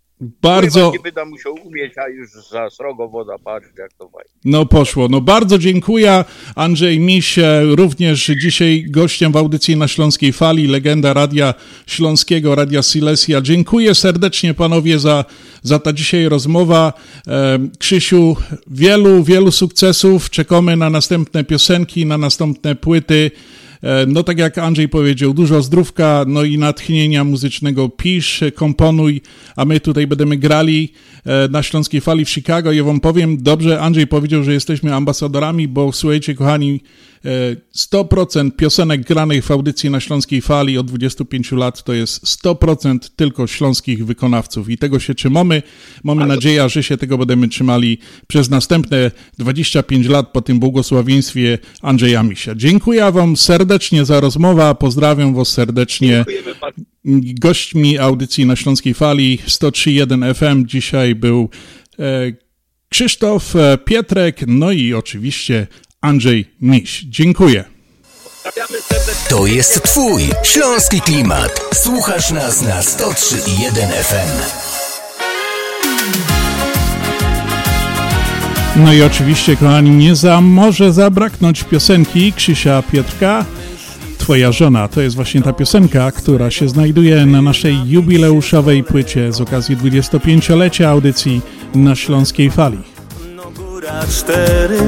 [0.43, 3.35] Bardzo, Nie będę musiał umieć, a już za srogo woda,
[3.79, 4.31] jak to fajnie.
[4.45, 5.09] no poszło.
[5.09, 6.25] No bardzo dziękuję.
[6.55, 11.55] Andrzej Miś, e, również dzisiaj gościem w audycji na Śląskiej Fali, legenda Radia
[11.87, 13.41] Śląskiego, Radia Silesia.
[13.41, 15.25] Dziękuję serdecznie panowie za,
[15.63, 16.93] za ta dzisiaj rozmowa.
[17.29, 20.31] E, Krzysiu, wielu, wielu sukcesów.
[20.31, 23.31] Czekamy na następne piosenki, na następne płyty.
[23.83, 29.21] E, No tak jak Andrzej powiedział, dużo zdrówka, no i natchnienia muzycznego pisz, komponuj,
[29.57, 30.93] a my tutaj będziemy grali
[31.27, 32.73] e, na Śląskiej Fali w Chicago.
[32.73, 36.81] Ja wam powiem, dobrze Andrzej powiedział, że jesteśmy ambasadorami, bo słuchajcie kochani,
[37.77, 43.47] 100% piosenek granych w audycji na Śląskiej Fali od 25 lat to jest 100% tylko
[43.47, 45.63] śląskich wykonawców i tego się trzymamy.
[46.05, 52.23] Mamy nadzieję, że się tego będziemy trzymali przez następne 25 lat po tym błogosławieństwie Andrzeja
[52.23, 52.55] Misia.
[52.55, 56.25] Dziękuję wam serdecznie za rozmowę, pozdrawiam was serdecznie.
[57.41, 61.49] Gośćmi audycji na Śląskiej Fali 103.1 FM dzisiaj był
[61.99, 62.33] e,
[62.89, 65.67] Krzysztof e, Pietrek, no i oczywiście
[66.03, 67.05] Andrzej Miś.
[67.09, 67.65] Dziękuję.
[69.29, 71.61] To jest Twój śląski klimat.
[71.75, 74.63] Słuchasz nas na 103.1 FM.
[78.77, 83.45] No i oczywiście, kochani, nie za może zabraknąć piosenki Krzysia Pietrka.
[84.19, 89.41] Twoja żona to jest właśnie ta piosenka, która się znajduje na naszej jubileuszowej płycie z
[89.41, 91.41] okazji 25-lecia audycji
[91.75, 92.79] na Śląskiej Fali.
[93.57, 94.79] góra cztery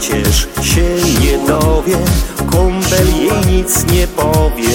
[0.00, 1.96] przecież się nie dowie
[2.50, 4.68] Kumpel jej nic nie powie.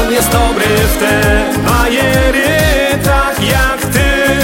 [0.00, 2.48] On jest dobry w te bajery
[3.04, 4.36] Tak jak ty.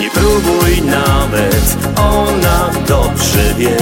[0.00, 3.76] Nie próbuj nawet Ona dobrze wie.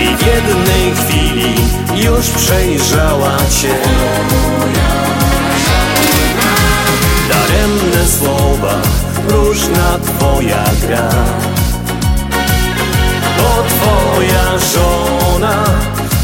[0.00, 1.54] I w jednej chwili
[2.04, 3.74] już przejrzała cię.
[7.28, 8.82] Daremne słowa,
[9.28, 11.10] różna twoja gra.
[13.38, 15.64] Bo twoja żona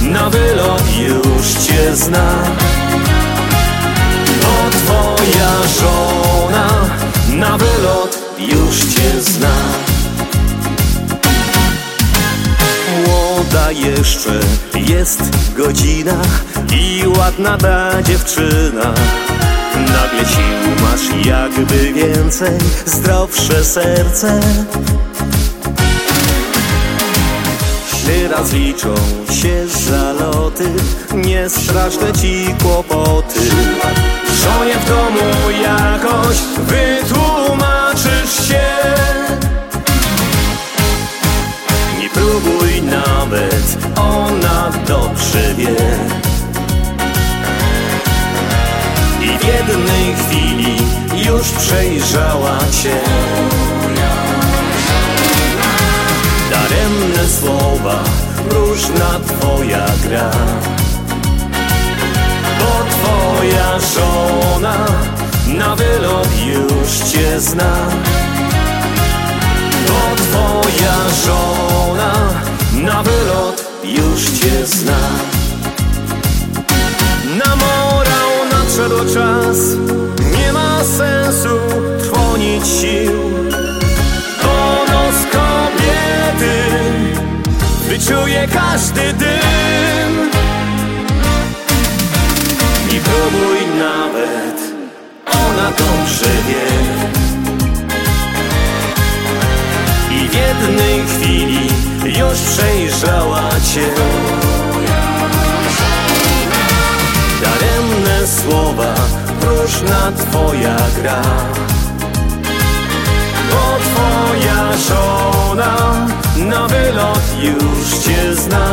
[0.02, 2.32] na wylot już cię zna.
[4.42, 6.68] Bo twoja żona
[7.28, 9.56] na wylot już cię zna.
[13.66, 14.40] A jeszcze
[14.74, 15.20] jest
[15.56, 16.12] godzina
[16.72, 18.94] i ładna ta dziewczyna.
[19.80, 24.40] Nagle sił masz jakby więcej, zdrowsze serce.
[28.06, 28.94] Teraz liczą
[29.42, 30.64] się zaloty,
[31.14, 33.40] nie straszne ci kłopoty.
[34.42, 38.66] Żonie w domu jakoś wytłumaczysz się.
[42.00, 46.25] Nie próbuj nawet, ona dobrze wie.
[49.46, 50.76] Jednej chwili
[51.28, 52.96] już przejrzała cię.
[56.50, 58.04] Daremne słowa,
[58.50, 60.30] różna twoja gra.
[62.58, 64.76] Bo twoja żona
[65.58, 67.72] na wylot już cię zna.
[69.88, 70.94] Bo twoja
[71.26, 72.12] żona
[72.72, 74.98] na wylot już cię zna.
[78.76, 79.58] Nadszedł czas,
[80.38, 81.58] nie ma sensu
[82.02, 83.12] trwonić sił.
[84.42, 86.56] Bo nos kobiety
[87.88, 90.30] wyczuje każdy dym.
[92.92, 94.60] Nie próbuj nawet,
[95.26, 96.66] ona dobrze wie.
[100.16, 101.68] I w jednej chwili
[102.18, 104.45] już przejrzała cię.
[108.46, 108.94] Słowa,
[109.40, 111.22] próżna twoja gra.
[113.50, 116.06] Bo twoja żona
[116.36, 118.66] na wylot już cię zna.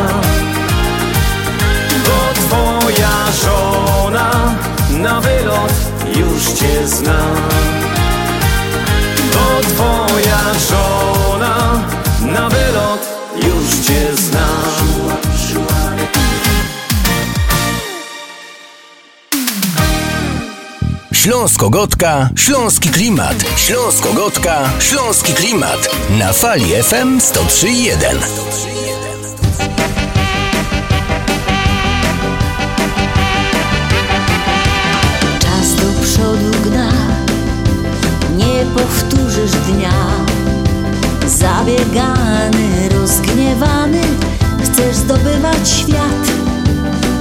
[2.05, 4.55] Bo twoja żona
[4.89, 5.73] na wylot
[6.15, 7.19] już cię zna.
[9.33, 11.83] Bo twoja żona
[12.19, 13.01] na wylot
[13.35, 14.82] już cię zna.
[21.23, 23.35] Śląsko-Gotka, Śląski Klimat.
[23.57, 25.89] Śląsko-Gotka, Śląski Klimat.
[26.19, 28.19] Na fali FM 103.1.
[35.39, 36.91] Czas do przodu gna,
[38.37, 39.93] nie powtórzysz dnia.
[41.27, 44.01] Zabiegany, rozgniewany,
[44.63, 46.31] chcesz zdobywać świat.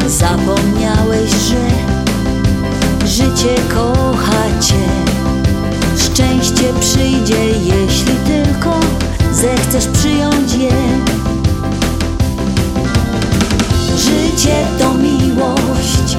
[0.07, 2.02] Zapomniałeś, że
[3.13, 4.85] życie kocha cię.
[5.97, 8.81] Szczęście przyjdzie, jeśli tylko
[9.33, 10.71] zechcesz przyjąć je.
[13.97, 16.17] Życie to miłość,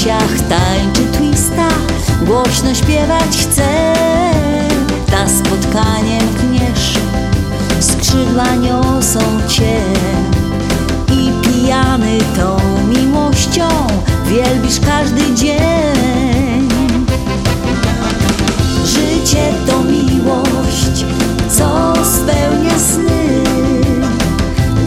[0.00, 1.68] piersiach tańczy twista,
[2.22, 3.94] głośno śpiewać chce.
[5.10, 6.98] Ta spotkaniem kniesz,
[7.80, 9.80] skrzydła niosą cię.
[11.12, 12.56] I pijany tą
[12.88, 13.68] miłością
[14.26, 16.68] wielbisz każdy dzień.
[18.84, 21.04] Życie to miłość,
[21.50, 23.42] co spełnia sny.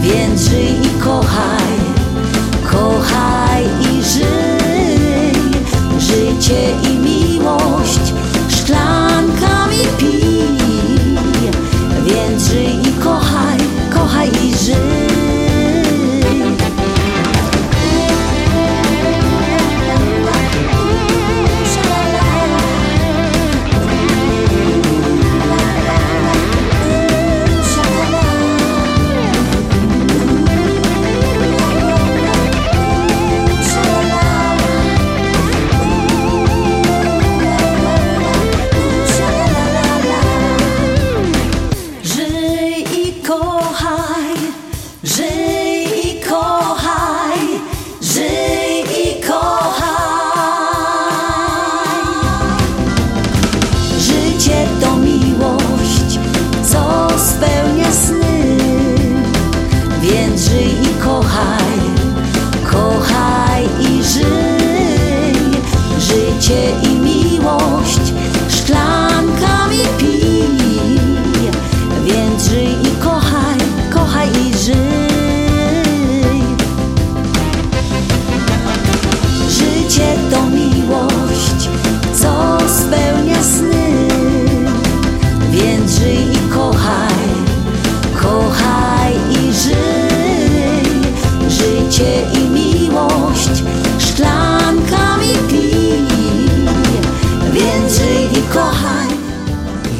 [0.02, 1.63] Więc żyj i kochaj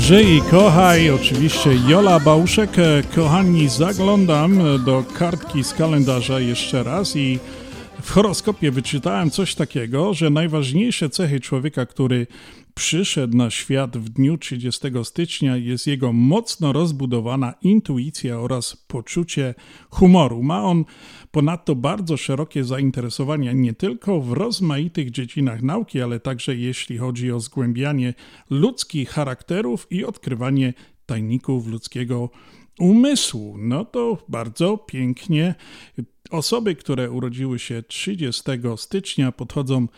[0.07, 2.70] Żyj kochaj, oczywiście Jola Bałuszek.
[3.14, 7.38] Kochani, zaglądam do kartki z kalendarza jeszcze raz i
[8.02, 12.26] w horoskopie wyczytałem coś takiego, że najważniejsze cechy człowieka, który
[12.74, 19.55] przyszedł na świat w dniu 30 stycznia, jest jego mocno rozbudowana intuicja oraz poczucie
[19.90, 20.42] humoru.
[20.42, 20.84] Ma on
[21.35, 27.41] ponadto bardzo szerokie zainteresowania nie tylko w rozmaitych dziedzinach nauki, ale także jeśli chodzi o
[27.41, 28.14] zgłębianie
[28.51, 30.74] ludzkich charakterów i odkrywanie
[31.07, 32.30] tajników ludzkiego
[32.78, 33.57] umysłu.
[33.59, 35.55] No to bardzo pięknie.
[36.30, 38.43] Osoby, które urodziły się 30
[38.76, 39.89] stycznia, podchodzą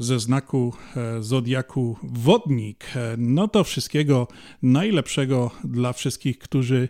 [0.00, 2.84] ze znaku e, Zodiaku Wodnik.
[2.96, 4.28] E, no to wszystkiego
[4.62, 6.88] najlepszego dla wszystkich, którzy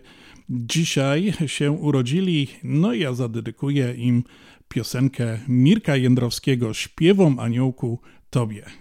[0.49, 2.47] dzisiaj się urodzili.
[2.63, 4.23] No ja zadedykuję im
[4.67, 7.99] piosenkę Mirka Jędrowskiego Śpiewom Aniołku
[8.29, 8.80] Tobie.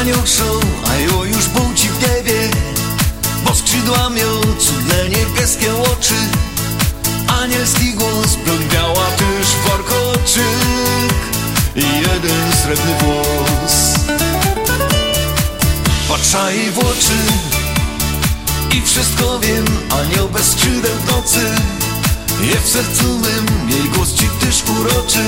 [0.00, 2.50] Anioł show, a jo już buci w niebie
[3.44, 6.14] Bo skrzydła miał cudne niebieskie oczy.
[7.42, 8.36] Anielski głos,
[8.72, 11.14] biała też warkoczyk
[11.76, 13.94] I jeden srebrny włos.
[16.08, 17.18] Patrza jej w oczy
[18.76, 19.64] i wszystko wiem
[20.00, 21.50] Anioł bez skrzydeł w nocy.
[22.40, 25.24] Je w sercu mym, jej głos ci też uroczy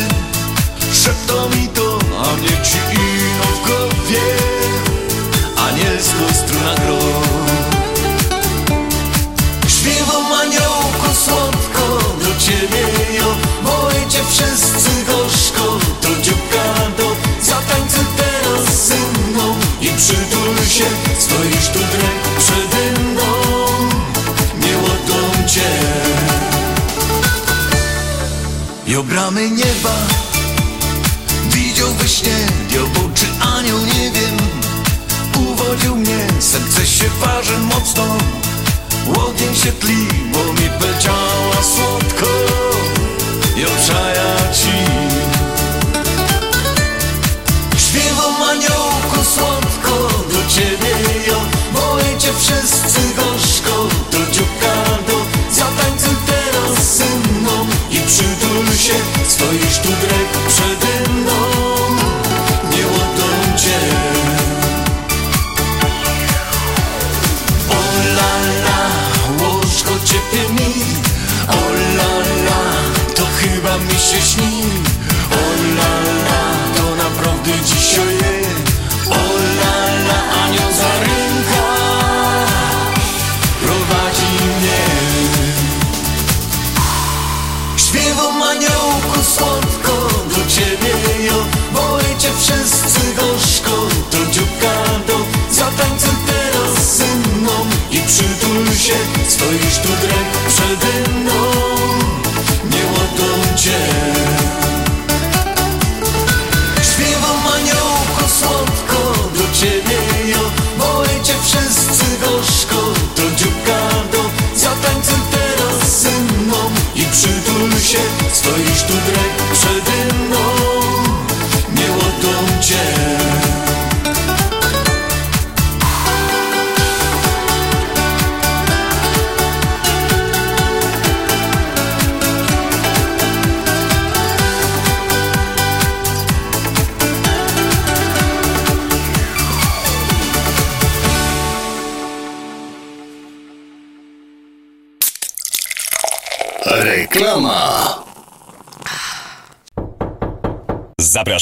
[0.92, 4.20] Szepto mi to, a mnie ci ino w głowie
[5.56, 6.98] Anielsko struna gro
[9.68, 12.84] Śpiewam aniołku słodko do ciebie
[13.18, 13.36] jo.
[13.64, 16.64] Boję cię wszyscy gorzko To dzióbka
[16.98, 17.16] do.
[17.42, 20.84] Zatańcuj teraz ze mną I przytul się
[21.18, 23.22] Stoisz tu drek przede mną.
[24.60, 25.70] Nie ładą cię.
[28.86, 29.94] Jo bramy nieba
[32.20, 34.36] śnie diabeł czy anioł, nie wiem.
[35.46, 38.04] Uwodził mnie, serce się waży mocno.
[39.06, 42.26] Łogień się tli, bo mi powiedziała słodko.
[43.56, 44.76] I obszaja ci.
[47.76, 50.94] Śpiewam aniołku słodko do ciebie
[51.28, 51.40] jo
[51.72, 54.74] Boję cię wszyscy gorzko Do dzióbka
[55.06, 55.16] do
[55.52, 57.66] Zatańcuj teraz ze mną.
[57.90, 58.94] I przytul się
[59.28, 59.88] Stoisz tu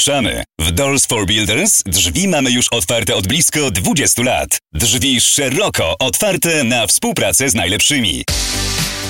[0.08, 0.44] Zapraszamy!
[0.58, 4.58] W Doors for Builders drzwi mamy już otwarte od blisko 20 lat.
[4.74, 8.24] Drzwi szeroko otwarte na współpracę z najlepszymi.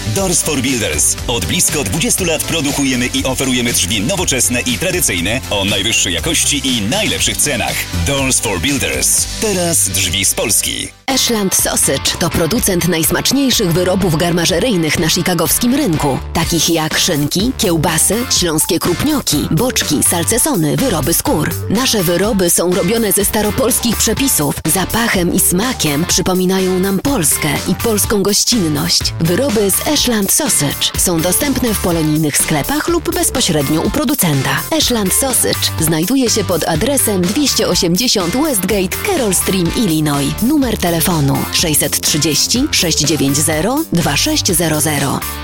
[0.07, 1.17] Doors for Builders.
[1.27, 6.83] Od blisko 20 lat produkujemy i oferujemy drzwi nowoczesne i tradycyjne o najwyższej jakości i
[6.83, 7.75] najlepszych cenach.
[8.07, 9.27] Doors for Builders.
[9.41, 10.89] Teraz drzwi z Polski.
[11.07, 18.79] Ashland Sausage to producent najsmaczniejszych wyrobów garmażeryjnych na chicagowskim rynku, takich jak szynki, kiełbasy, śląskie
[18.79, 21.51] krupnioki, boczki, salcesony, wyroby skór.
[21.71, 24.55] Nasze wyroby są robione ze staropolskich przepisów.
[24.75, 29.01] Zapachem i smakiem przypominają nam Polskę i polską gościnność.
[29.21, 30.91] Wyroby z Ashland Sausage.
[30.99, 34.51] Są dostępne w polonijnych sklepach lub bezpośrednio u producenta.
[34.77, 40.43] Ashland Sausage znajduje się pod adresem 280 Westgate, Carroll Stream, Illinois.
[40.43, 44.93] Numer telefonu 630 690 2600.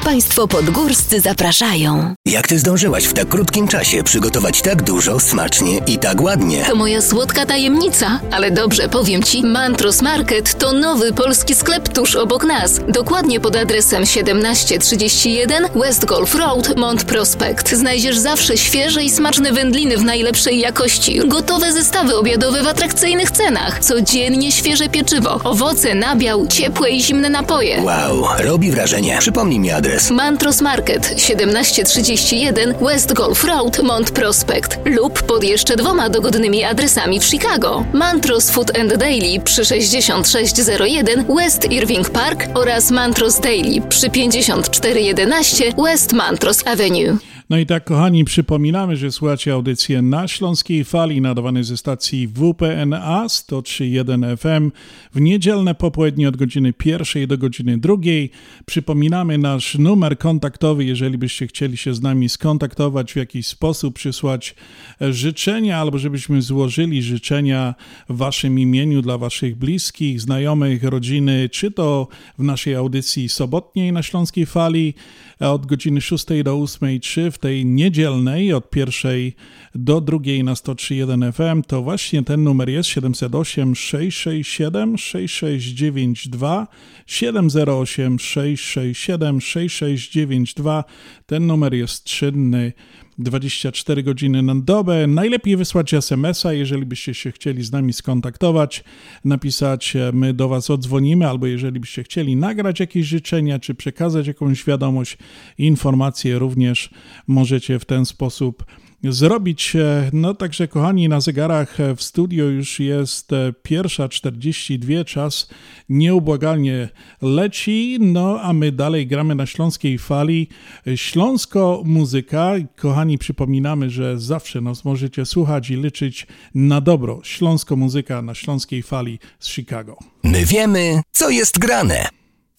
[0.04, 2.14] Państwo podgórscy zapraszają.
[2.26, 6.64] Jak ty zdążyłaś w tak krótkim czasie przygotować tak dużo, smacznie i tak ładnie?
[6.64, 12.16] To moja słodka tajemnica, ale dobrze powiem ci, Mantros Market to nowy polski sklep tuż
[12.16, 12.80] obok nas.
[12.88, 14.06] Dokładnie pod adresem
[14.42, 17.70] 1731 West Golf Road, Mont Prospect.
[17.70, 23.78] Znajdziesz zawsze świeże i smaczne wędliny w najlepszej jakości, gotowe zestawy obiadowe w atrakcyjnych cenach,
[23.78, 27.82] codziennie świeże pieczywo, owoce, nabiał, ciepłe i zimne napoje.
[27.82, 29.16] Wow, robi wrażenie.
[29.20, 30.10] Przypomnij mi adres.
[30.10, 37.24] Mantros Market 1731 West Golf Road, Mont Prospect lub pod jeszcze dwoma dogodnymi adresami w
[37.24, 37.84] Chicago.
[37.92, 46.12] Mantros Food and Daily przy 6601 West Irving Park oraz Mantros Daily przy 5411 West
[46.12, 47.18] Mantros Avenue.
[47.50, 53.26] No i tak, kochani, przypominamy, że słuchacie audycję na Śląskiej Fali nadawanej ze stacji WPNA
[53.26, 54.70] 103.1 FM
[55.14, 58.30] w niedzielne popołudnie od godziny pierwszej do godziny drugiej.
[58.66, 64.54] Przypominamy nasz numer kontaktowy, jeżeli byście chcieli się z nami skontaktować w jakiś sposób, przysłać
[65.00, 67.74] życzenia albo żebyśmy złożyli życzenia
[68.08, 74.02] w waszym imieniu dla waszych bliskich, znajomych, rodziny, czy to w naszej audycji sobotniej na
[74.02, 74.94] Śląskiej Fali
[75.40, 79.34] od godziny 6 do 8, czy w tej niedzielnej od pierwszej
[79.74, 86.66] do drugiej na 103.1 FM, to właśnie ten numer jest 708 667 6692
[87.06, 90.84] 708 667 6692.
[91.26, 92.72] Ten numer jest czynny
[93.18, 95.06] 24 godziny na dobę.
[95.06, 98.84] Najlepiej wysłać SMS-a, jeżeli byście się chcieli z nami skontaktować,
[99.24, 104.64] napisać, my do Was odzwonimy, albo jeżeli byście chcieli nagrać jakieś życzenia, czy przekazać jakąś
[104.64, 105.18] wiadomość,
[105.58, 106.90] informacje również
[107.26, 108.64] możecie w ten sposób
[109.12, 109.76] zrobić.
[110.12, 113.30] No także kochani, na zegarach w studio już jest
[113.62, 115.48] pierwsza 42, czas
[115.88, 116.88] nieubłagalnie
[117.22, 120.48] leci, no a my dalej gramy na śląskiej fali.
[120.96, 127.20] Śląsko muzyka, kochani, przypominamy, że zawsze nas możecie słuchać i liczyć na dobro.
[127.22, 129.98] Śląsko muzyka na śląskiej fali z Chicago.
[130.22, 132.08] My wiemy, co jest grane.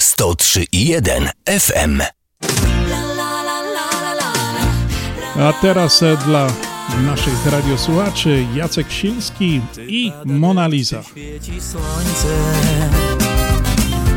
[0.02, 1.30] 103,1
[1.60, 2.25] FM.
[5.40, 6.48] A teraz e, dla
[7.02, 11.02] naszych radiosłuchaczy Jacek Silski i Mona Lisa.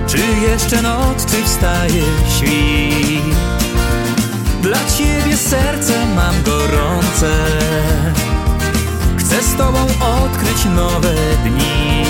[0.06, 0.18] Czy
[0.50, 2.02] jeszcze noc, czy wstaje
[2.36, 3.36] świt?
[4.62, 7.30] Dla ciebie serce mam gorące.
[9.18, 11.14] Chcę z tobą odkryć nowe
[11.44, 12.04] dni.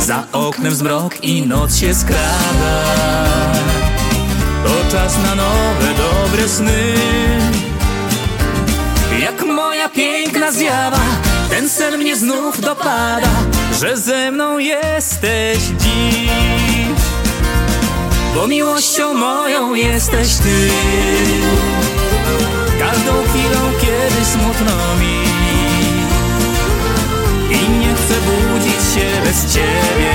[0.00, 2.84] Za oknem zmrok i noc się skrada.
[4.64, 7.29] To czas na nowe, dobre sny
[9.94, 11.00] piękna zjawa.
[11.50, 13.28] Ten sen mnie znów dopada
[13.80, 16.30] Że ze mną jesteś dziś.
[18.34, 20.70] Bo miłością moją jesteś ty.
[22.78, 25.20] Każdą chwilą, kiedy smutno mi.
[27.50, 30.14] I nie chcę budzić się bez ciebie.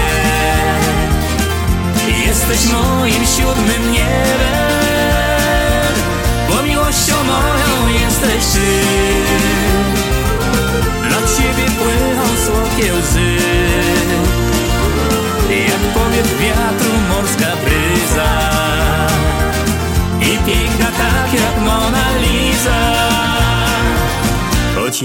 [2.27, 4.94] Jesteś moim siódmym niebem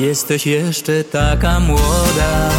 [0.01, 2.51] jesteś jeszcze taka młoda.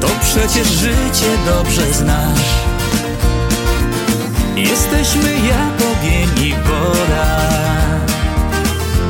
[0.00, 2.54] To przecież życie dobrze znasz.
[4.56, 7.40] Jesteśmy jak ogień i woda.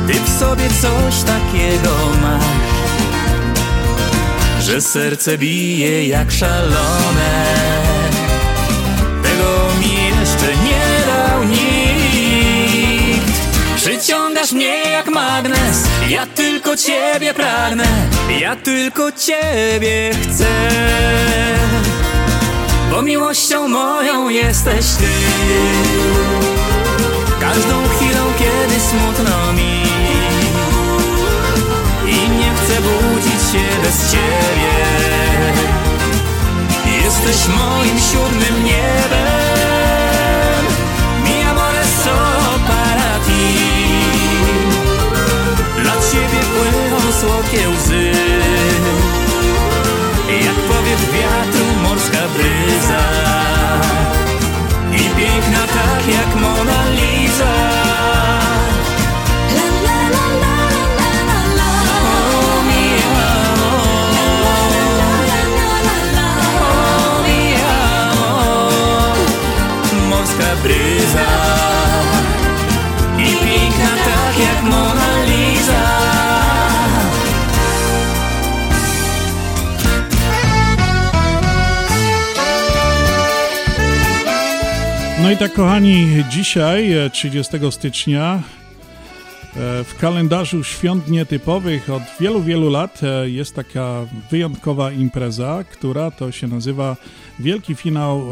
[0.07, 2.45] Ty w sobie coś takiego masz
[4.65, 7.45] Że serce bije jak szalone.
[9.23, 11.65] Tego mi jeszcze nie dał nikt.
[13.75, 15.87] Przyciągasz mnie jak magnes.
[16.09, 17.87] Ja tylko ciebie pragnę.
[18.39, 20.47] Ja tylko ciebie chcę.
[22.91, 25.11] Bo miłością moją jesteś ty.
[27.39, 29.83] Każdą chwilą, kiedy smutno mi.
[32.07, 34.75] I nie chcę budzić się bez ciebie.
[37.03, 39.44] Jesteś moim siódmym niebem
[47.21, 48.11] słodkie łzy.
[50.45, 53.03] Jak powiew wiatru morska bryza.
[54.91, 57.53] I piękna tak jak Mona Lisa.
[59.55, 60.57] La la la la
[60.99, 61.71] la la la
[62.27, 63.21] Oh mia,
[68.21, 69.17] oh
[70.09, 71.29] Morska bryza.
[73.17, 75.04] I piękna tak jak Mona
[85.25, 92.41] No i tak, kochani, dzisiaj, 30 e, stycznia, e, w kalendarzu świąt nietypowych od wielu,
[92.41, 96.97] wielu lat e, jest taka wyjątkowa impreza, która to się nazywa
[97.39, 98.23] Wielki Finał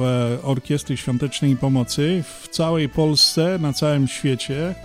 [0.44, 4.76] Orkiestry Świątecznej Pomocy w całej Polsce, na całym świecie.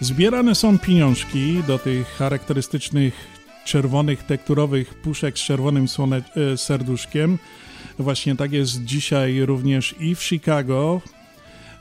[0.00, 3.14] Zbierane są pieniążki do tych charakterystycznych
[3.64, 5.86] czerwonych tekturowych puszek z czerwonym
[6.56, 7.38] serduszkiem.
[7.98, 11.00] Właśnie tak jest dzisiaj również i w Chicago.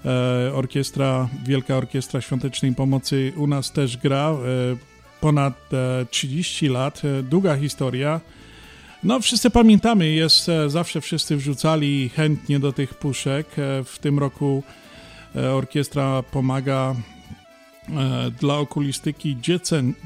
[0.06, 4.30] E, orkiestra, Wielka Orkiestra Świątecznej Pomocy u nas też gra.
[4.30, 4.36] E,
[5.22, 5.70] ponad
[6.10, 8.22] 30 e, lat, długa historia.
[9.04, 13.48] No, wszyscy pamiętamy, jest zawsze wszyscy wrzucali chętnie do tych puszek.
[13.86, 14.64] W tym roku
[15.54, 16.96] orkiestra pomaga
[18.40, 19.38] dla okulistyki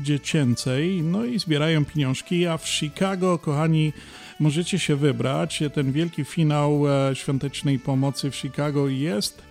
[0.04, 3.94] dziecięcej, no i zbierają pieniążki, a w Chicago, kochani,
[4.40, 5.64] możecie się wybrać.
[5.74, 6.84] Ten wielki finał
[7.14, 9.42] świątecznej pomocy w Chicago jest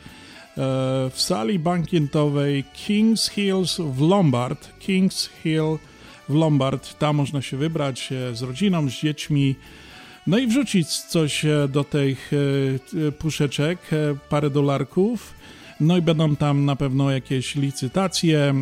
[1.11, 4.79] w sali bankietowej Kings Hills w Lombard.
[4.79, 5.79] Kings Hill
[6.29, 6.99] w Lombard.
[6.99, 9.55] Tam można się wybrać e, z rodziną, z dziećmi.
[10.27, 12.31] No i wrzucić coś e, do tych
[13.19, 13.79] puszeczek,
[14.29, 15.35] parę dolarków.
[15.81, 18.55] No i będą tam na pewno jakieś licytacje.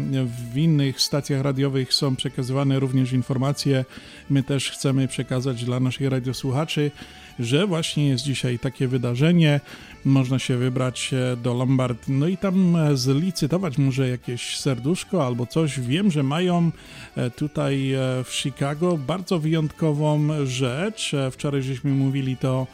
[0.53, 3.85] W innych stacjach radiowych są przekazywane również informacje.
[4.31, 6.91] My też chcemy przekazać dla naszych radiosłuchaczy,
[7.39, 9.61] że właśnie jest dzisiaj takie wydarzenie
[10.05, 11.11] można się wybrać
[11.43, 15.81] do Lombard, no i tam e, zlicytować może jakieś serduszko albo coś.
[15.81, 16.71] Wiem, że mają
[17.17, 21.13] e, tutaj e, w Chicago bardzo wyjątkową rzecz.
[21.31, 22.67] Wczoraj żeśmy mówili to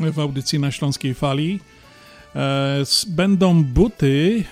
[0.00, 1.60] w audycji na Śląskiej Fali.
[3.08, 4.44] Będą buty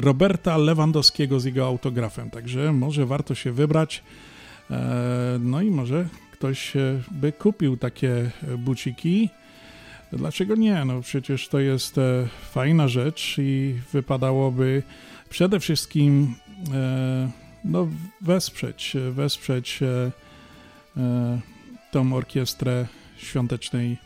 [0.00, 4.02] Roberta Lewandowskiego z jego autografem, także może warto się wybrać.
[5.40, 6.72] No i może ktoś
[7.10, 9.30] by kupił takie buciki.
[10.12, 10.84] Dlaczego nie?
[10.84, 14.82] No przecież to jest e, fajna rzecz i wypadałoby
[15.28, 16.34] przede wszystkim
[16.74, 17.30] e,
[17.64, 17.88] no,
[18.20, 20.10] wesprzeć, wesprzeć e,
[21.90, 22.86] tą orkiestrę
[23.16, 23.96] świątecznej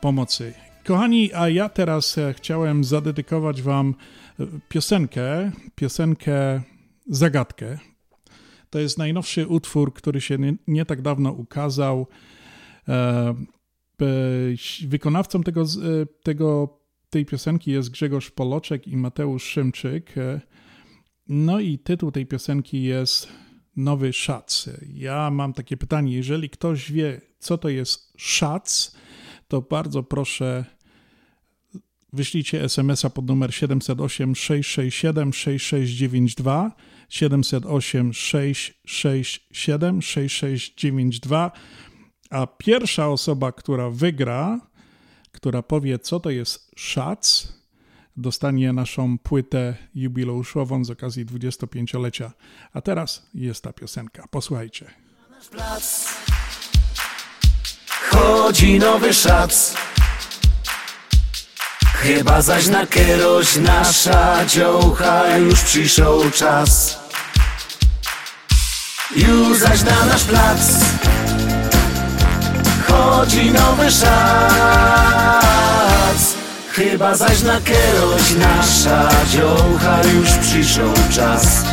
[0.00, 0.54] pomocy.
[0.84, 3.94] Kochani, a ja teraz chciałem zadedykować Wam
[4.68, 6.62] piosenkę, piosenkę
[7.06, 7.78] Zagadkę.
[8.70, 12.06] To jest najnowszy utwór, który się nie, nie tak dawno ukazał.
[14.02, 15.66] E, wykonawcą tego, e,
[16.22, 16.78] tego,
[17.10, 20.18] tej piosenki jest Grzegorz Poloczek i Mateusz Szymczyk.
[20.18, 20.40] E,
[21.28, 23.28] no i tytuł tej piosenki jest
[23.76, 24.68] Nowy Szac.
[24.94, 28.96] Ja mam takie pytanie, jeżeli ktoś wie, co to jest szac,
[29.48, 30.64] to bardzo proszę
[32.12, 36.72] wyślijcie SMS-a pod numer 708 667 6692
[37.08, 41.52] 708 667 6692
[42.34, 44.60] a pierwsza osoba, która wygra,
[45.32, 47.52] która powie, co to jest szac,
[48.16, 52.30] dostanie naszą płytę jubileuszową z okazji 25-lecia.
[52.72, 54.24] A teraz jest ta piosenka.
[54.30, 54.90] Posłuchajcie.
[58.10, 59.74] chodzi nowy szac.
[61.84, 66.98] Chyba zaś na kieroś nasza dziołcha już przyszł czas.
[69.16, 70.83] Już zaś na nasz plac
[72.88, 75.24] Chodzi nowy szac
[76.70, 80.80] Chyba zaś na kieroś nasza dziołcha już przyszł
[81.10, 81.64] czas.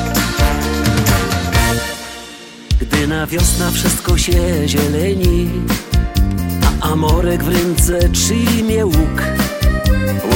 [2.82, 5.49] Gdy na wiosna wszystko się zieleni
[6.82, 9.22] A amorek w ręce trzymie łuk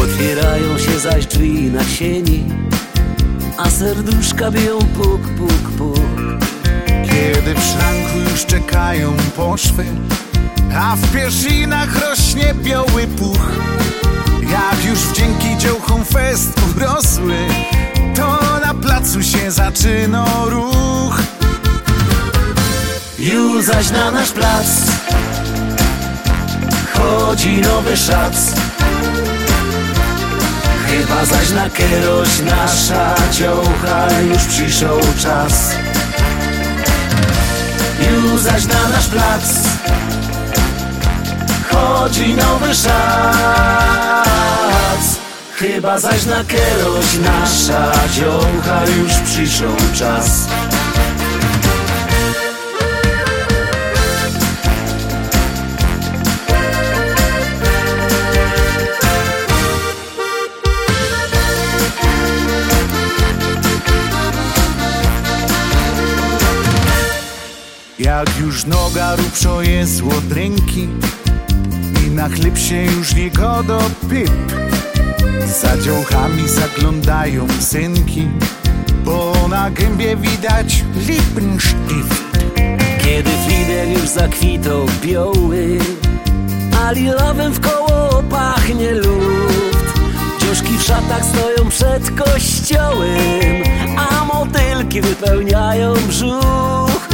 [0.04, 2.44] Otwierają się zaś drzwi na sieni
[3.58, 6.00] A serduszka biją puk, puk, puk.
[6.86, 9.86] Kiedy w szranku już czekają poszwy
[10.74, 13.52] a w pierzinach rośnie biały puch.
[14.52, 17.48] Jak już wdzięki dziołchom fest urosły
[18.16, 21.20] To na placu się zaczyna ruch.
[23.20, 24.68] Już zaś na nasz plac
[26.94, 28.54] Chodzi nowy szac.
[30.88, 35.72] Chyba zaś na kieroś nasza dziołcha Już przyszł czas.
[38.12, 39.46] Już zaś na nasz plac
[41.76, 44.16] Chodzi nowy szac
[45.56, 49.64] Chyba zaś na kieroś nasza dziołcha już przyszł
[50.00, 50.48] czas.
[68.00, 70.88] Jak już noga rubszo jest od ręki
[72.16, 74.32] na chleb się już nie godo pip.
[75.62, 78.28] Za działkami zaglądają synki
[79.06, 82.38] Bo na gębie widać lippenstift
[83.04, 85.78] Kiedy flider już zakwitał biały
[86.86, 90.00] A lilowym w koło pachnie luft.
[90.40, 93.64] Dziuszki w szatach stoją przed kościołem
[93.98, 97.10] A motylki wypełniają brzuch.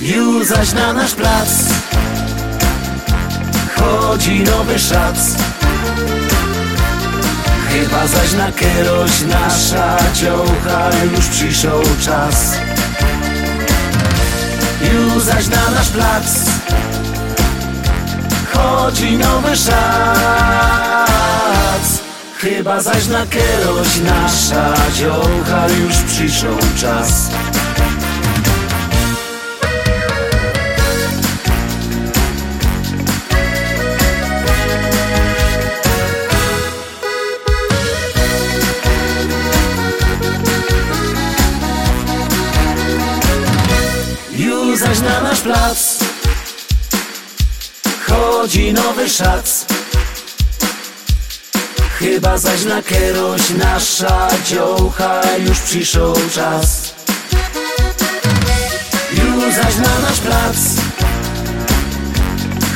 [0.00, 1.67] Już zaś na nasz plac
[3.80, 5.18] Chodzi nowy szac
[7.68, 11.68] Chyba zaś na kieroś nasza dziołcha Już przyszł
[12.04, 12.54] czas.
[14.92, 16.44] Już zaś na nasz plac.
[18.52, 19.78] Chodzi nowy szac
[22.38, 26.46] Chyba zaś na kieroś nasza dziołcha Już przyszł
[26.80, 27.30] czas
[44.88, 45.98] zaś na nasz plac.
[48.08, 49.66] Chodzi nowy szac.
[51.98, 56.94] Chyba zaś na kieroś nasza dziołcha Już przyszł czas.
[59.12, 60.56] Już zaś na nasz plac.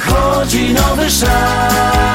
[0.07, 2.13] Chodzi nowy szac.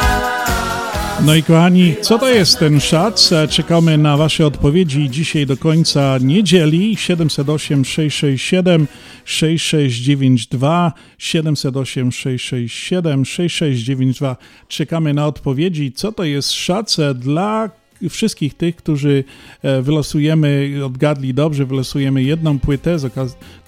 [1.25, 3.29] No i kochani, co to jest ten szac?
[3.49, 6.97] Czekamy na Wasze odpowiedzi dzisiaj do końca niedzieli.
[6.97, 8.87] 708 667
[9.28, 14.38] 6692 708 667 6692.
[14.67, 15.91] Czekamy na odpowiedzi.
[15.91, 17.69] Co to jest szac e, dla
[18.09, 19.23] wszystkich tych, którzy
[19.63, 22.97] e, wylosujemy, odgadli dobrze, wylosujemy jedną płytę,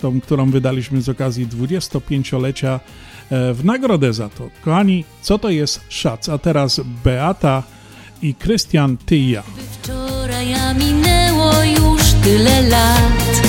[0.02, 2.80] tą, którą wydaliśmy z okazji 25-lecia
[3.30, 4.50] e, w nagrodę za to.
[4.62, 6.30] Kochani, co to jest szac?
[6.30, 7.64] A teraz Beata
[8.22, 9.44] i Krystian, ty i ja.
[9.72, 13.49] Wczoraj, minęło już tyle lat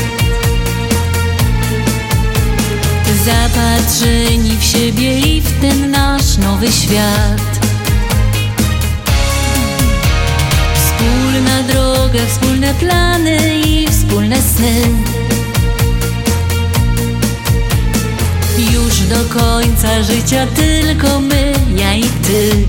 [3.25, 7.61] Zapatrzeni w siebie i w ten nasz nowy świat.
[10.75, 14.83] Wspólna droga, wspólne plany i wspólne sny.
[18.73, 22.67] Już do końca życia tylko my, ja i ty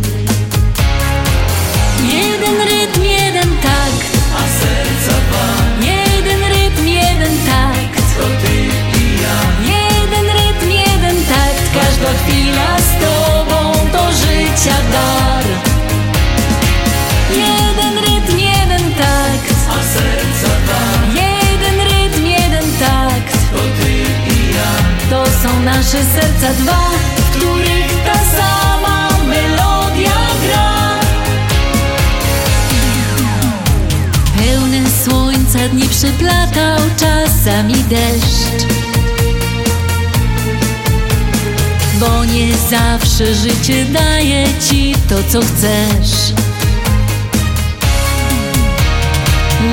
[43.22, 46.34] zawsze życie daje ci to, co chcesz.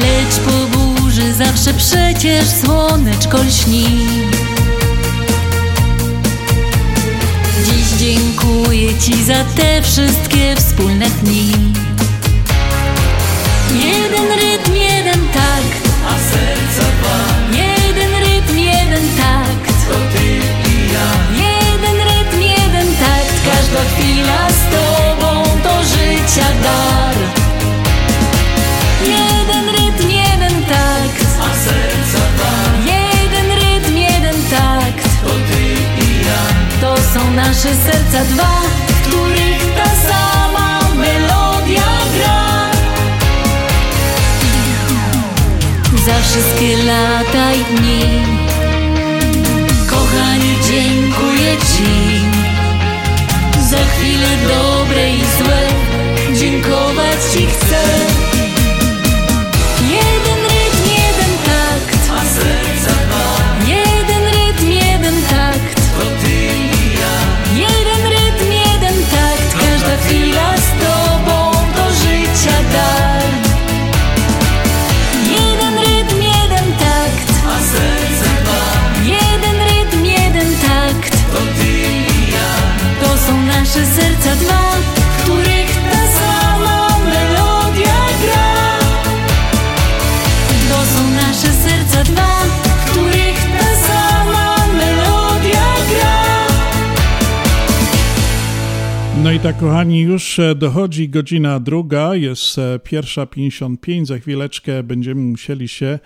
[0.02, 3.84] Lecz po burzy zawsze przecież słoneczko lśni.
[7.64, 11.07] Dziś dziękuję ci za te wszystkie wspólne
[26.68, 27.14] dar
[29.14, 31.20] Jeden rytm, jeden takt.
[31.46, 32.52] A serca dwa.
[32.92, 35.08] Jeden rytm, jeden takt.
[35.24, 35.62] To ty
[36.04, 36.42] i ja.
[36.80, 38.52] To są nasze serca dwa
[38.88, 40.68] W których ta sama
[41.04, 42.70] melodia gra.
[46.06, 48.02] Za wszystkie lata i dni.
[49.90, 51.94] Kochanie, dziękuję Ci.
[53.70, 55.87] Za chwile dobre i złe.
[56.38, 58.27] Dziękować Ci chcę.
[99.38, 104.08] I tak, kochani, już e, dochodzi godzina druga, jest e, pierwsza 55.
[104.08, 105.98] Za chwileczkę będziemy musieli się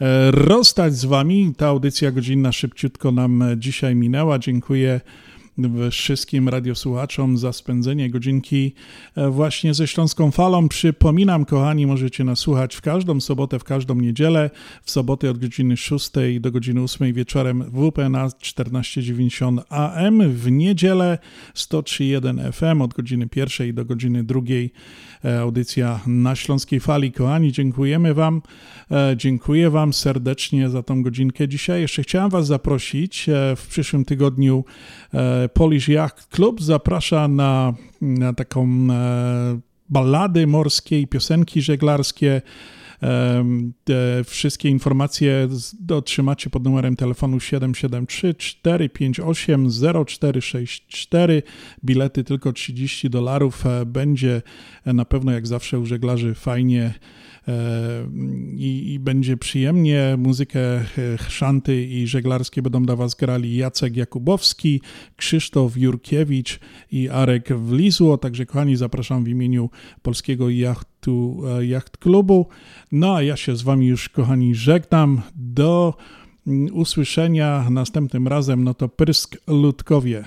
[0.00, 1.52] e, rozstać z Wami.
[1.56, 4.38] Ta audycja godzinna szybciutko nam dzisiaj minęła.
[4.38, 5.00] Dziękuję
[5.90, 8.74] wszystkim radiosłuchaczom za spędzenie godzinki
[9.14, 10.68] e, właśnie ze Śląską Falą.
[10.68, 14.50] Przypominam, kochani, możecie nas słuchać w każdą sobotę, w każdą niedzielę,
[14.82, 21.18] w soboty od godziny 6 do godziny 8 wieczorem WP na 1490 AM, w niedzielę
[21.54, 24.44] 103.1 FM od godziny 1 do godziny 2 e,
[25.42, 27.12] audycja na Śląskiej Fali.
[27.12, 28.42] Kochani, dziękujemy Wam,
[28.90, 31.80] e, dziękuję Wam serdecznie za tą godzinkę dzisiaj.
[31.80, 34.64] Jeszcze chciałem Was zaprosić w przyszłym tygodniu
[35.54, 42.42] Polish Yacht Club zaprasza na, na taką e, ballady morskie i piosenki żeglarskie.
[44.24, 45.48] Wszystkie informacje
[45.90, 49.68] otrzymacie pod numerem telefonu 773 458
[50.06, 51.42] 0464.
[51.84, 53.66] Bilety tylko 30 dolarów.
[53.66, 54.42] E, będzie
[54.86, 56.94] na pewno jak zawsze u żeglarzy fajnie
[58.56, 60.16] i, i, będzie przyjemnie.
[60.18, 60.84] Muzykę e,
[61.16, 64.80] chrzanty i żeglarskie będą dla Was grali Jacek Jakubowski,
[65.16, 66.60] Krzysztof Jurkiewicz
[66.92, 68.18] i Arek Wlizło.
[68.18, 69.70] Także kochani, zapraszam w imieniu
[70.02, 72.46] Polskiego Jachtu, e, Jacht Klubu.
[72.92, 75.22] No a ja się z Wami już kochani żegnam.
[75.36, 75.94] Do
[76.46, 78.64] mm, usłyszenia następnym razem.
[78.64, 80.24] No to Prysk Ludkowie.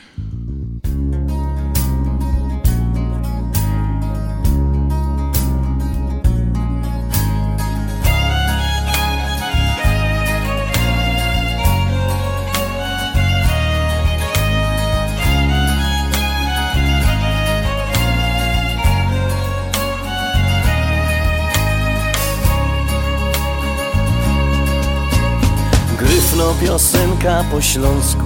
[26.31, 28.25] Gryfno piosenka po śląsku.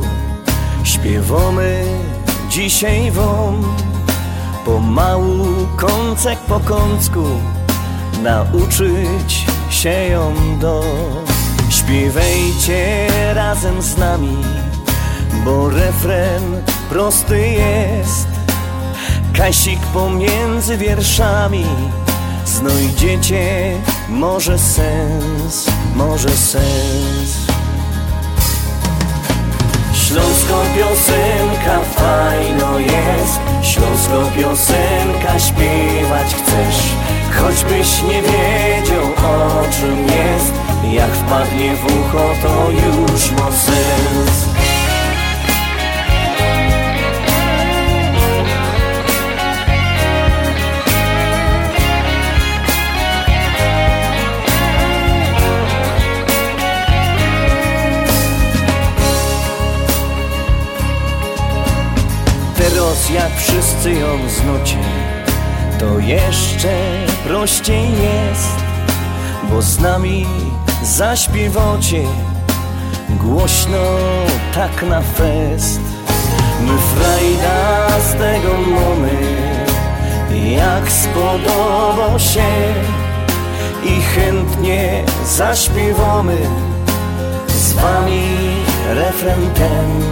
[0.84, 1.86] Śpiewamy
[2.50, 3.76] dzisiaj wam
[4.66, 5.46] Pomału,
[5.78, 7.24] kącek po kącku.
[8.24, 10.84] Nauczyć się ją do.
[11.70, 14.38] Śpiewajcie razem z nami
[15.46, 16.44] Bo refren
[16.90, 18.28] prosty jest.
[19.38, 21.66] Kasik pomiędzy wierszami.
[22.46, 23.74] Znajdziecie
[24.10, 27.45] może sens, może sens
[30.16, 36.94] Śląsko piosenka fajno jest Śląsko piosenka śpiewać chcesz.
[37.32, 40.54] Choćbyś nie wiedział o czym jest
[40.92, 44.46] Jak wpadnie w ucho to już ma sens
[63.56, 64.78] wszyscy ją znucie
[65.80, 66.68] To jeszcze
[67.28, 68.56] prościej jest
[69.50, 70.26] Bo z nami
[70.84, 72.04] zaśpiewacie
[73.10, 73.98] Głośno
[74.56, 75.80] tak na fest.
[76.62, 79.12] My frajda z tego mamy
[80.52, 82.74] Jak spodoba się
[83.86, 86.38] I chętnie zaśpiewamy.
[87.48, 88.22] Z wami
[88.88, 90.06] refren ten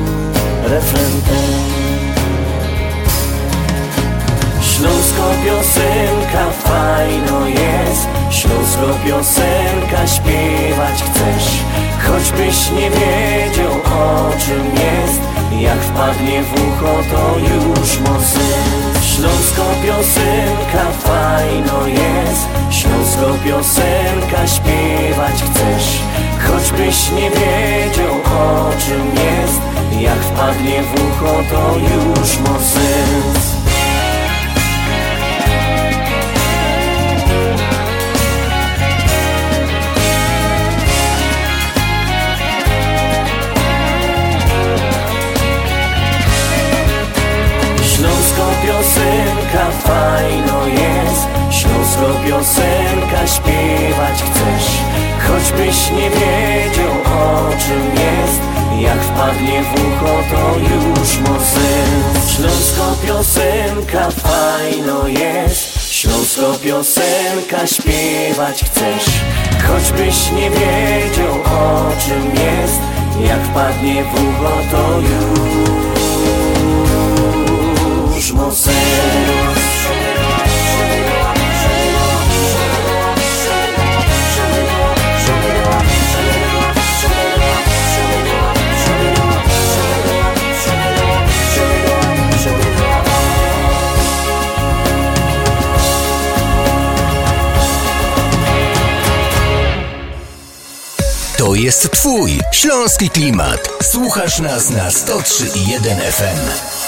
[4.77, 8.07] Śląsko piosenka fajno jest.
[8.29, 11.47] Śląsko piosenka śpiewać chcesz.
[12.07, 15.21] Choćbyś nie wiedział o czym jest.
[15.59, 18.45] Jak wpadnie w ucho to już mocy
[19.01, 22.47] Śląsko piosenka fajno jest.
[22.69, 25.99] Śląsko piosenka śpiewać chcesz.
[26.47, 29.61] Choćbyś nie wiedział o czym jest.
[30.01, 32.53] Jak wpadnie w ucho to już ma
[49.73, 51.27] fajno jest.
[51.49, 54.67] Śląsko piosenka śpiewać chcesz.
[55.27, 58.41] Choćbyś nie wiedział o czym jest.
[58.79, 65.91] Jak wpadnie w ucho to już sens Śląsko piosenka fajno jest.
[65.91, 69.05] Śląsko piosenka śpiewać chcesz.
[69.67, 72.81] Choćbyś nie wiedział o czym jest.
[73.27, 75.63] Jak wpadnie w ucho to już
[78.33, 79.52] mesmo
[101.55, 103.69] jest twój śląski klimat.
[103.83, 106.82] Słuchasz nas na 103.1 FM.